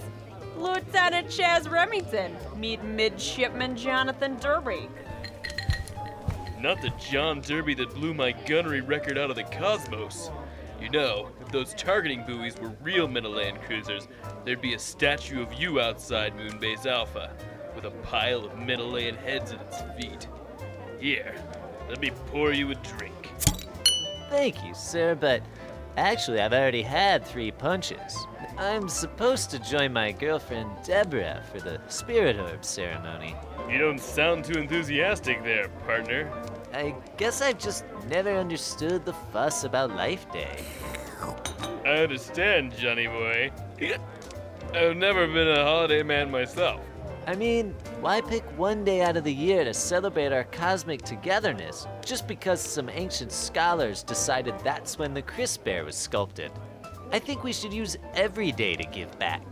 Lieutenant 0.58 1.27
Chaz 1.27 1.69
Remington, 1.69 2.36
meet 2.58 2.84
Midshipman 2.84 3.77
Jonathan 3.77 4.36
Derby. 4.39 4.89
Not 6.60 6.82
the 6.82 6.91
John 6.99 7.41
Derby 7.41 7.75
that 7.75 7.93
blew 7.93 8.15
my 8.15 8.32
gunnery 8.32 8.82
record 8.82 9.19
out 9.19 9.29
of 9.29 9.36
the 9.36 9.43
cosmos. 9.43 10.32
You 10.82 10.89
know, 10.89 11.29
if 11.39 11.49
those 11.49 11.75
targeting 11.75 12.25
buoys 12.25 12.60
were 12.60 12.73
real 12.82 13.08
Metaland 13.08 13.62
cruisers, 13.62 14.08
there'd 14.45 14.62
be 14.62 14.73
a 14.73 14.79
statue 14.79 15.43
of 15.43 15.53
you 15.53 15.79
outside 15.79 16.36
Moonbase 16.36 16.88
Alpha, 16.88 17.32
with 17.75 17.86
a 17.86 17.91
pile 17.91 18.43
of 18.43 18.53
Metaland 18.53 19.17
heads 19.17 19.51
at 19.51 19.62
its 19.62 19.84
feet. 19.95 20.27
Here, 20.99 21.36
let 21.88 22.01
me 22.01 22.10
pour 22.32 22.53
you 22.53 22.71
a 22.71 22.75
drink. 22.75 23.18
Thank 24.30 24.63
you, 24.63 24.76
sir, 24.76 25.15
but 25.15 25.42
actually, 25.98 26.39
I've 26.39 26.54
already 26.54 26.84
had 26.84 27.26
three 27.26 27.52
punches. 27.52 28.15
I'm 28.58 28.88
supposed 28.88 29.50
to 29.52 29.60
join 29.60 29.92
my 29.92 30.12
girlfriend 30.12 30.70
Deborah 30.86 31.42
for 31.52 31.60
the 31.60 31.82
Spirit 31.88 32.38
Orb 32.38 32.63
ceremony. 32.63 33.36
You 33.70 33.80
don't 33.80 34.00
sound 34.00 34.46
too 34.46 34.60
enthusiastic 34.60 35.44
there, 35.44 35.70
partner. 35.86 36.32
I 36.74 36.94
guess 37.18 37.42
I've 37.42 37.58
just 37.58 37.86
never 38.08 38.36
understood 38.36 39.04
the 39.04 39.13
fuss 39.13 39.63
about 39.63 39.96
Life 39.96 40.32
Day. 40.32 40.63
I 41.86 42.04
understand, 42.04 42.78
Johnny 42.78 43.08
boy. 43.08 43.52
I've 44.74 44.96
never 44.96 45.26
been 45.26 45.48
a 45.48 45.63
holiday 45.63 46.04
man 46.04 46.30
myself. 46.30 46.82
I 47.26 47.36
mean, 47.36 47.76
why 48.02 48.22
pick 48.22 48.44
one 48.58 48.86
day 48.86 49.02
out 49.02 49.18
of 49.18 49.26
the 49.26 49.34
year 49.34 49.66
to 49.66 49.74
celebrate 49.74 50.32
our 50.32 50.46
cosmic 50.46 51.02
togetherness 51.02 51.86
just 52.06 52.30
because 52.30 52.62
some 52.62 52.90
ancient 52.90 53.30
scholars 53.30 54.04
decided 54.04 54.56
that's 54.64 54.98
when 54.98 55.14
the 55.14 55.22
Chris 55.22 55.58
Bear 55.58 55.84
was 55.84 55.98
sculpted? 55.98 56.50
I 57.12 57.20
think 57.20 57.44
we 57.44 57.52
should 57.52 57.74
use 57.74 57.98
every 58.14 58.54
day 58.54 58.76
to 58.76 58.84
give 58.86 59.20
back. 59.20 59.44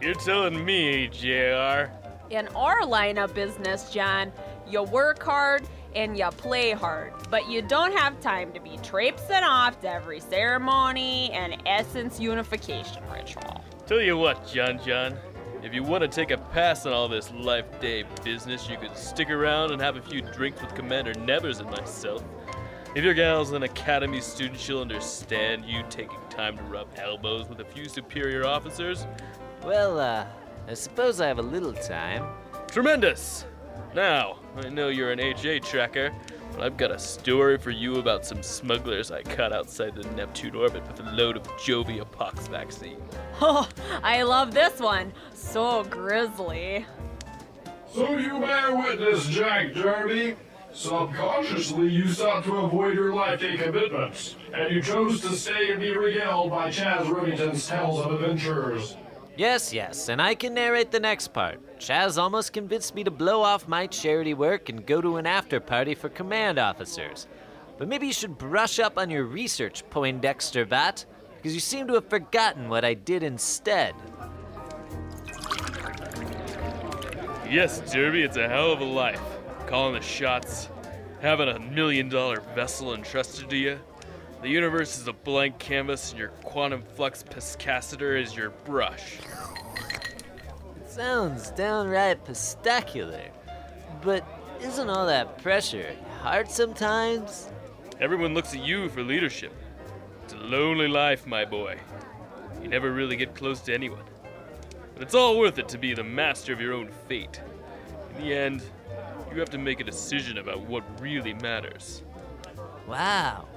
You're 0.00 0.14
telling 0.14 0.64
me, 0.64 1.08
JR. 1.08 1.90
In 2.30 2.46
our 2.54 2.86
line 2.86 3.18
of 3.18 3.34
business, 3.34 3.90
John, 3.90 4.30
you 4.68 4.84
work 4.84 5.20
hard 5.20 5.66
and 5.96 6.16
you 6.16 6.28
play 6.28 6.70
hard, 6.72 7.12
but 7.28 7.50
you 7.50 7.60
don't 7.60 7.96
have 7.96 8.20
time 8.20 8.52
to 8.52 8.60
be 8.60 8.78
traipsing 8.84 9.42
off 9.42 9.80
to 9.80 9.90
every 9.90 10.20
ceremony 10.20 11.32
and 11.32 11.60
essence 11.66 12.20
unification 12.20 13.02
ritual. 13.12 13.64
Tell 13.86 14.00
you 14.00 14.16
what, 14.16 14.46
John 14.46 14.78
John. 14.84 15.16
If 15.66 15.74
you 15.74 15.82
want 15.82 16.02
to 16.02 16.08
take 16.08 16.30
a 16.30 16.38
pass 16.38 16.86
on 16.86 16.92
all 16.92 17.08
this 17.08 17.32
Life 17.32 17.80
Day 17.80 18.04
business, 18.22 18.68
you 18.70 18.76
could 18.76 18.96
stick 18.96 19.30
around 19.30 19.72
and 19.72 19.82
have 19.82 19.96
a 19.96 20.00
few 20.00 20.20
drinks 20.20 20.60
with 20.60 20.72
Commander 20.76 21.12
Nevers 21.14 21.58
and 21.58 21.68
myself. 21.68 22.22
If 22.94 23.02
your 23.02 23.14
gal's 23.14 23.50
an 23.50 23.64
academy 23.64 24.20
student, 24.20 24.60
she'll 24.60 24.80
understand 24.80 25.64
you 25.64 25.82
taking 25.90 26.20
time 26.30 26.56
to 26.56 26.62
rub 26.62 26.86
elbows 26.96 27.48
with 27.48 27.58
a 27.58 27.64
few 27.64 27.88
superior 27.88 28.46
officers. 28.46 29.08
Well, 29.64 29.98
uh, 29.98 30.26
I 30.68 30.74
suppose 30.74 31.20
I 31.20 31.26
have 31.26 31.40
a 31.40 31.42
little 31.42 31.72
time. 31.72 32.24
Tremendous! 32.68 33.44
Now, 33.92 34.38
I 34.56 34.68
know 34.68 34.86
you're 34.86 35.10
an 35.10 35.18
HA 35.18 35.58
tracker, 35.58 36.14
but 36.56 36.64
I've 36.64 36.78
got 36.78 36.90
a 36.90 36.98
story 36.98 37.58
for 37.58 37.70
you 37.70 37.96
about 37.96 38.24
some 38.24 38.42
smugglers 38.42 39.10
I 39.10 39.22
caught 39.22 39.52
outside 39.52 39.94
the 39.94 40.08
Neptune 40.14 40.56
orbit 40.56 40.86
with 40.86 41.00
a 41.00 41.10
load 41.10 41.36
of 41.36 41.42
Jovia 41.58 42.10
pox 42.10 42.48
vaccine. 42.48 43.00
Oh, 43.38 43.68
I 44.02 44.22
love 44.22 44.54
this 44.54 44.80
one. 44.80 45.12
So 45.34 45.84
grisly. 45.84 46.86
So 47.92 48.16
you 48.16 48.40
bear 48.40 48.74
witness, 48.74 49.26
Jack 49.28 49.74
Derby. 49.74 50.36
Subconsciously, 50.72 51.88
you 51.88 52.08
sought 52.08 52.44
to 52.44 52.56
avoid 52.56 52.94
your 52.94 53.14
life 53.14 53.40
day 53.40 53.58
commitments, 53.58 54.36
and 54.54 54.74
you 54.74 54.80
chose 54.80 55.20
to 55.20 55.36
stay 55.36 55.70
and 55.70 55.80
be 55.80 55.94
regaled 55.94 56.50
by 56.50 56.70
Chaz 56.70 57.14
Remington's 57.14 57.66
tales 57.66 58.00
of 58.06 58.12
adventures. 58.12 58.96
Yes, 59.36 59.70
yes, 59.70 60.08
and 60.08 60.20
I 60.20 60.34
can 60.34 60.54
narrate 60.54 60.90
the 60.90 61.00
next 61.00 61.28
part. 61.34 61.60
Chaz 61.78 62.16
almost 62.16 62.54
convinced 62.54 62.94
me 62.94 63.04
to 63.04 63.10
blow 63.10 63.42
off 63.42 63.68
my 63.68 63.86
charity 63.86 64.32
work 64.32 64.70
and 64.70 64.86
go 64.86 65.02
to 65.02 65.18
an 65.18 65.26
after 65.26 65.60
party 65.60 65.94
for 65.94 66.08
command 66.08 66.58
officers. 66.58 67.26
But 67.76 67.86
maybe 67.86 68.06
you 68.06 68.14
should 68.14 68.38
brush 68.38 68.78
up 68.78 68.96
on 68.96 69.10
your 69.10 69.24
research, 69.24 69.84
Poindexter 69.90 70.64
Vat, 70.64 71.04
because 71.36 71.52
you 71.52 71.60
seem 71.60 71.86
to 71.88 71.94
have 71.94 72.08
forgotten 72.08 72.70
what 72.70 72.82
I 72.82 72.94
did 72.94 73.22
instead. 73.22 73.94
Yes, 77.50 77.80
Derby, 77.92 78.22
it's 78.22 78.38
a 78.38 78.48
hell 78.48 78.72
of 78.72 78.80
a 78.80 78.84
life. 78.84 79.20
Calling 79.66 79.94
the 79.94 80.00
shots, 80.00 80.70
having 81.20 81.48
a 81.50 81.60
million 81.60 82.08
dollar 82.08 82.40
vessel 82.54 82.94
entrusted 82.94 83.50
to 83.50 83.56
you. 83.56 83.78
The 84.46 84.52
universe 84.52 84.96
is 84.96 85.08
a 85.08 85.12
blank 85.12 85.58
canvas, 85.58 86.10
and 86.10 86.20
your 86.20 86.28
quantum 86.28 86.80
flux 86.80 87.20
pescacitor 87.24 88.16
is 88.22 88.36
your 88.36 88.50
brush. 88.50 89.18
It 90.76 90.88
sounds 90.88 91.50
downright 91.50 92.24
pistacular, 92.24 93.28
but 94.02 94.24
isn't 94.62 94.88
all 94.88 95.04
that 95.08 95.42
pressure 95.42 95.96
hard 96.22 96.48
sometimes? 96.48 97.48
Everyone 97.98 98.34
looks 98.34 98.54
at 98.54 98.64
you 98.64 98.88
for 98.88 99.02
leadership. 99.02 99.52
It's 100.22 100.34
a 100.34 100.36
lonely 100.36 100.86
life, 100.86 101.26
my 101.26 101.44
boy. 101.44 101.80
You 102.62 102.68
never 102.68 102.92
really 102.92 103.16
get 103.16 103.34
close 103.34 103.58
to 103.62 103.74
anyone. 103.74 104.04
But 104.94 105.02
it's 105.02 105.14
all 105.16 105.40
worth 105.40 105.58
it 105.58 105.68
to 105.70 105.76
be 105.76 105.92
the 105.92 106.04
master 106.04 106.52
of 106.52 106.60
your 106.60 106.72
own 106.72 106.90
fate. 107.08 107.40
In 108.14 108.22
the 108.22 108.32
end, 108.32 108.62
you 109.32 109.40
have 109.40 109.50
to 109.50 109.58
make 109.58 109.80
a 109.80 109.84
decision 109.84 110.38
about 110.38 110.60
what 110.60 110.84
really 111.00 111.34
matters. 111.34 112.04
Wow. 112.86 113.48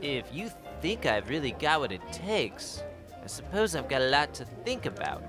If 0.00 0.26
you 0.32 0.50
think 0.80 1.06
I've 1.06 1.28
really 1.28 1.52
got 1.52 1.80
what 1.80 1.90
it 1.90 2.12
takes, 2.12 2.82
I 3.22 3.26
suppose 3.26 3.74
I've 3.74 3.88
got 3.88 4.00
a 4.00 4.08
lot 4.08 4.32
to 4.34 4.44
think 4.44 4.86
about. 4.86 5.24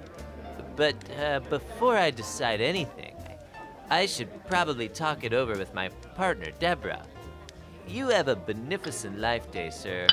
But 0.76 0.96
uh, 1.20 1.40
before 1.50 1.98
I 1.98 2.12
decide 2.12 2.62
anything, 2.62 3.16
I 3.90 4.06
should 4.06 4.30
probably 4.46 4.88
talk 4.88 5.24
it 5.24 5.34
over 5.34 5.58
with 5.58 5.74
my 5.74 5.90
partner, 6.16 6.52
Deborah. 6.60 7.04
You 7.88 8.10
have 8.10 8.28
a 8.28 8.36
beneficent 8.36 9.18
life 9.18 9.52
day, 9.52 9.72
sir. 9.72 10.08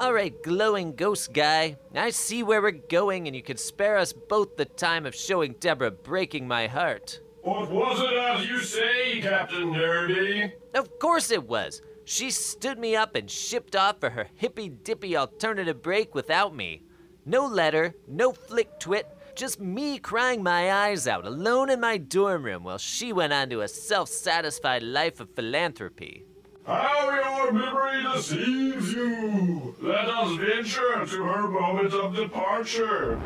All 0.00 0.14
right, 0.14 0.42
glowing 0.42 0.94
ghost 0.94 1.34
guy. 1.34 1.76
I 1.94 2.10
see 2.10 2.42
where 2.42 2.62
we're 2.62 2.70
going, 2.70 3.26
and 3.26 3.36
you 3.36 3.42
could 3.42 3.60
spare 3.60 3.98
us 3.98 4.14
both 4.14 4.56
the 4.56 4.64
time 4.64 5.04
of 5.04 5.14
showing 5.14 5.56
Deborah 5.60 5.90
breaking 5.90 6.48
my 6.48 6.66
heart. 6.66 7.20
What 7.42 7.72
was 7.72 7.98
it 8.00 8.12
as 8.16 8.46
you 8.46 8.60
say, 8.60 9.20
Captain 9.20 9.72
Derby? 9.72 10.52
Of 10.74 10.98
course 11.00 11.32
it 11.32 11.48
was. 11.48 11.82
She 12.04 12.30
stood 12.30 12.78
me 12.78 12.94
up 12.94 13.16
and 13.16 13.28
shipped 13.28 13.74
off 13.74 13.98
for 13.98 14.10
her 14.10 14.28
hippy 14.36 14.68
dippy 14.68 15.16
alternative 15.16 15.82
break 15.82 16.14
without 16.14 16.54
me. 16.54 16.82
No 17.26 17.44
letter, 17.46 17.96
no 18.06 18.32
flick 18.32 18.78
twit, 18.78 19.08
just 19.34 19.60
me 19.60 19.98
crying 19.98 20.42
my 20.42 20.72
eyes 20.72 21.08
out 21.08 21.26
alone 21.26 21.68
in 21.68 21.80
my 21.80 21.96
dorm 21.96 22.44
room 22.44 22.62
while 22.62 22.78
she 22.78 23.12
went 23.12 23.32
on 23.32 23.50
to 23.50 23.62
a 23.62 23.68
self 23.68 24.08
satisfied 24.08 24.84
life 24.84 25.18
of 25.18 25.34
philanthropy. 25.34 26.24
How 26.64 27.10
your 27.10 27.52
memory 27.52 28.04
deceives 28.14 28.92
you! 28.92 29.74
Let 29.80 30.08
us 30.08 30.36
venture 30.36 31.04
to 31.06 31.24
her 31.24 31.48
moment 31.48 31.92
of 31.92 32.14
departure. 32.14 33.20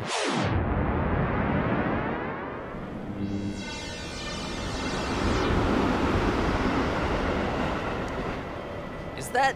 That 9.37 9.55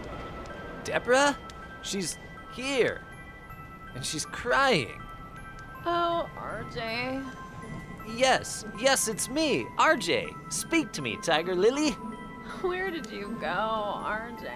Deborah? 0.83 1.35
She's 1.81 2.19
here. 2.53 3.01
And 3.95 4.05
she's 4.05 4.25
crying. 4.27 5.01
Oh, 5.87 6.29
RJ. 6.37 7.25
Yes, 8.15 8.63
yes, 8.79 9.07
it's 9.07 9.27
me, 9.27 9.65
RJ. 9.79 10.53
Speak 10.53 10.91
to 10.93 11.01
me, 11.01 11.17
Tiger 11.23 11.55
Lily. 11.55 11.91
Where 12.61 12.91
did 12.91 13.09
you 13.09 13.35
go, 13.41 13.47
RJ? 13.47 14.51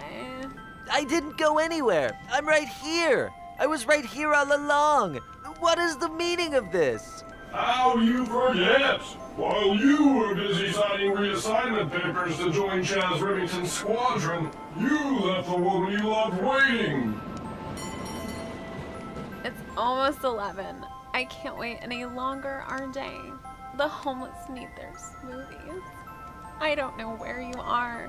I 0.92 1.02
didn't 1.04 1.36
go 1.36 1.58
anywhere. 1.58 2.16
I'm 2.30 2.46
right 2.46 2.68
here. 2.68 3.32
I 3.58 3.66
was 3.66 3.84
right 3.84 4.06
here 4.06 4.32
all 4.32 4.54
along. 4.54 5.16
What 5.58 5.78
is 5.78 5.96
the 5.96 6.08
meaning 6.08 6.54
of 6.54 6.70
this? 6.70 7.24
How 7.50 7.96
you 7.96 8.26
forget? 8.26 9.00
While 9.36 9.76
you 9.76 10.14
were 10.14 10.34
busy 10.34 10.72
signing 10.72 11.12
reassignment 11.12 11.90
papers 11.90 12.38
to 12.38 12.50
join 12.50 12.82
Chaz 12.82 13.20
Remington's 13.20 13.70
squadron, 13.70 14.50
you 14.80 15.20
left 15.26 15.50
the 15.50 15.56
woman 15.58 15.92
you 15.92 16.08
loved 16.08 16.42
waiting. 16.42 17.20
It's 19.44 19.60
almost 19.76 20.24
11. 20.24 20.86
I 21.12 21.26
can't 21.26 21.58
wait 21.58 21.80
any 21.82 22.06
longer, 22.06 22.64
RJ. 22.66 23.38
The 23.76 23.86
homeless 23.86 24.48
need 24.48 24.70
their 24.74 24.94
smoothies. 24.94 25.82
I 26.58 26.74
don't 26.74 26.96
know 26.96 27.14
where 27.16 27.42
you 27.42 27.60
are, 27.60 28.08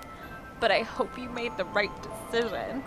but 0.61 0.71
I 0.71 0.83
hope 0.83 1.17
you 1.17 1.27
made 1.27 1.57
the 1.57 1.65
right 1.65 1.91
decision. 2.31 2.81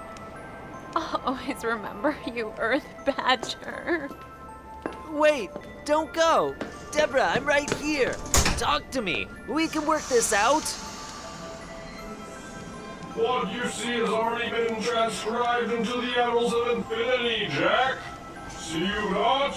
I'll 0.96 1.20
always 1.26 1.62
remember 1.62 2.16
you, 2.26 2.54
Earth 2.58 2.86
Badger. 3.04 4.08
Wait, 5.10 5.50
don't 5.84 6.12
go. 6.12 6.54
Deborah, 6.92 7.30
I'm 7.34 7.44
right 7.44 7.72
here. 7.74 8.14
Talk 8.58 8.90
to 8.90 9.02
me. 9.02 9.26
We 9.48 9.68
can 9.68 9.86
work 9.86 10.02
this 10.08 10.32
out. 10.32 10.64
What 13.14 13.52
you 13.52 13.66
see 13.68 13.98
has 13.98 14.08
already 14.08 14.50
been 14.50 14.82
transcribed 14.82 15.72
into 15.72 16.00
the 16.00 16.22
annals 16.22 16.54
of 16.54 16.76
infinity, 16.76 17.48
Jack. 17.50 17.98
See 18.56 18.80
you 18.80 19.10
not? 19.10 19.56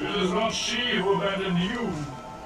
It 0.00 0.22
is 0.22 0.32
not 0.32 0.52
she 0.52 0.96
who 0.96 1.14
abandoned 1.14 1.58
you. 1.58 1.92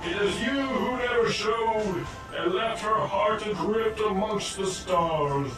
It 0.04 0.22
is 0.22 0.40
you 0.42 0.60
who 0.60 0.96
never 0.98 1.30
showed 1.30 2.06
and 2.36 2.54
left 2.54 2.82
her 2.82 3.06
heart 3.06 3.46
adrift 3.46 4.00
amongst 4.00 4.58
the 4.58 4.66
stars. 4.66 5.50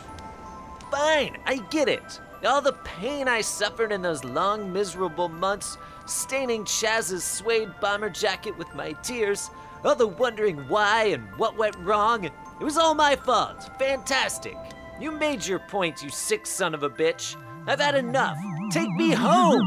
Fine, 0.90 1.36
I 1.46 1.56
get 1.70 1.88
it. 1.88 2.20
All 2.46 2.62
the 2.62 2.72
pain 2.72 3.28
I 3.28 3.42
suffered 3.42 3.92
in 3.92 4.00
those 4.00 4.24
long, 4.24 4.72
miserable 4.72 5.28
months, 5.28 5.76
staining 6.06 6.64
Chaz's 6.64 7.22
suede 7.22 7.74
bomber 7.80 8.08
jacket 8.08 8.56
with 8.56 8.74
my 8.74 8.92
tears, 9.02 9.50
all 9.84 9.94
the 9.94 10.06
wondering 10.06 10.56
why 10.68 11.04
and 11.04 11.28
what 11.36 11.58
went 11.58 11.76
wrong. 11.76 12.24
It 12.24 12.32
was 12.60 12.78
all 12.78 12.94
my 12.94 13.14
fault. 13.14 13.70
Fantastic. 13.78 14.56
You 14.98 15.10
made 15.10 15.46
your 15.46 15.58
point, 15.58 16.02
you 16.02 16.08
sick 16.08 16.46
son 16.46 16.74
of 16.74 16.82
a 16.82 16.90
bitch. 16.90 17.36
I've 17.66 17.80
had 17.80 17.94
enough. 17.94 18.38
Take 18.70 18.90
me 18.94 19.12
home. 19.12 19.60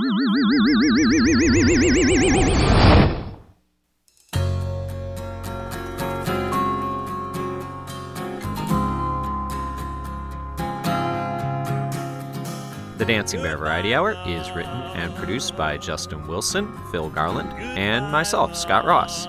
The 13.03 13.11
Dancing 13.11 13.41
Bear 13.41 13.57
Variety 13.57 13.93
Hour 13.93 14.15
is 14.25 14.49
written 14.51 14.71
and 14.71 15.13
produced 15.15 15.57
by 15.57 15.75
Justin 15.75 16.25
Wilson, 16.25 16.71
Phil 16.89 17.09
Garland, 17.09 17.51
and 17.51 18.09
myself, 18.09 18.55
Scott 18.55 18.85
Ross. 18.85 19.27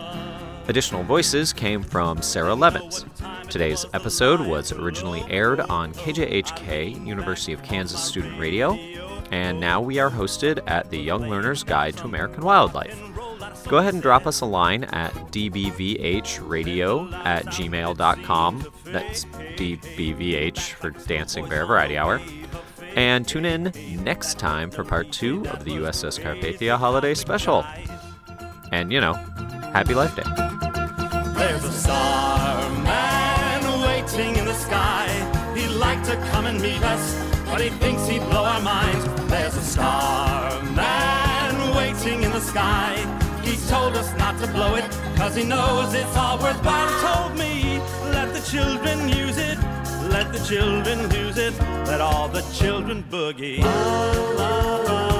Additional 0.68 1.02
voices 1.02 1.52
came 1.52 1.82
from 1.82 2.22
Sarah 2.22 2.54
Levins. 2.54 3.04
Today's 3.50 3.84
episode 3.92 4.38
was 4.38 4.70
originally 4.70 5.24
aired 5.28 5.58
on 5.58 5.92
KJHK, 5.92 7.04
University 7.04 7.52
of 7.52 7.64
Kansas 7.64 8.00
Student 8.00 8.38
Radio, 8.38 8.74
and 9.32 9.58
now 9.58 9.80
we 9.80 9.98
are 9.98 10.08
hosted 10.08 10.62
at 10.68 10.88
the 10.90 10.98
Young 10.98 11.28
Learner's 11.28 11.64
Guide 11.64 11.96
to 11.96 12.04
American 12.04 12.44
Wildlife. 12.44 12.96
Go 13.66 13.78
ahead 13.78 13.94
and 13.94 14.02
drop 14.04 14.28
us 14.28 14.40
a 14.40 14.46
line 14.46 14.84
at 14.84 15.12
dbvhradio 15.32 17.12
at 17.24 17.44
gmail.com. 17.46 18.72
That's 18.84 19.24
dbvh 19.24 20.58
for 20.74 20.90
Dancing 20.90 21.48
Bear 21.48 21.66
Variety 21.66 21.98
Hour. 21.98 22.20
And 22.96 23.26
tune 23.26 23.44
in 23.44 23.72
next 24.04 24.38
time 24.38 24.70
for 24.70 24.84
part 24.84 25.10
two 25.10 25.44
of 25.48 25.64
the 25.64 25.72
USS 25.72 26.20
Carpathia 26.20 26.78
Holiday 26.78 27.14
Special. 27.14 27.64
And, 28.70 28.92
you 28.92 29.00
know, 29.00 29.14
happy 29.72 29.94
Life 29.94 30.14
Day. 30.14 30.22
There's 31.34 31.64
a 31.64 31.72
star 31.72 32.70
man 32.82 33.80
waiting 33.82 34.36
in 34.36 34.44
the 34.44 34.54
sky. 34.54 35.08
He'd 35.56 35.74
like 35.74 36.02
to 36.04 36.16
come 36.30 36.46
and 36.46 36.60
meet 36.60 36.82
us, 36.82 37.20
but 37.46 37.60
he 37.60 37.70
thinks 37.70 38.06
he'd 38.06 38.22
blow 38.30 38.44
our 38.44 38.60
minds. 38.60 39.04
There's 39.28 39.56
a 39.56 39.62
star 39.62 40.62
man 40.62 41.74
waiting 41.74 42.22
in 42.22 42.30
the 42.30 42.40
sky. 42.40 42.94
He 43.42 43.56
told 43.68 43.94
us 43.96 44.16
not 44.16 44.38
to 44.40 44.46
blow 44.46 44.76
it, 44.76 44.84
cause 45.16 45.34
he 45.34 45.44
knows 45.44 45.92
it's 45.94 46.16
all 46.16 46.38
worthwhile. 46.38 47.00
Told 47.02 47.38
me, 47.38 47.78
let 48.12 48.32
the 48.32 48.40
children 48.40 49.08
use 49.08 49.36
it 49.36 49.58
let 50.14 50.32
the 50.32 50.38
children 50.46 51.10
use 51.10 51.38
it, 51.38 51.52
let 51.88 52.00
all 52.00 52.28
the 52.28 52.42
children 52.52 53.02
boogie. 53.10 53.58
La, 53.58 54.12
la, 54.38 54.76
la. 54.86 55.13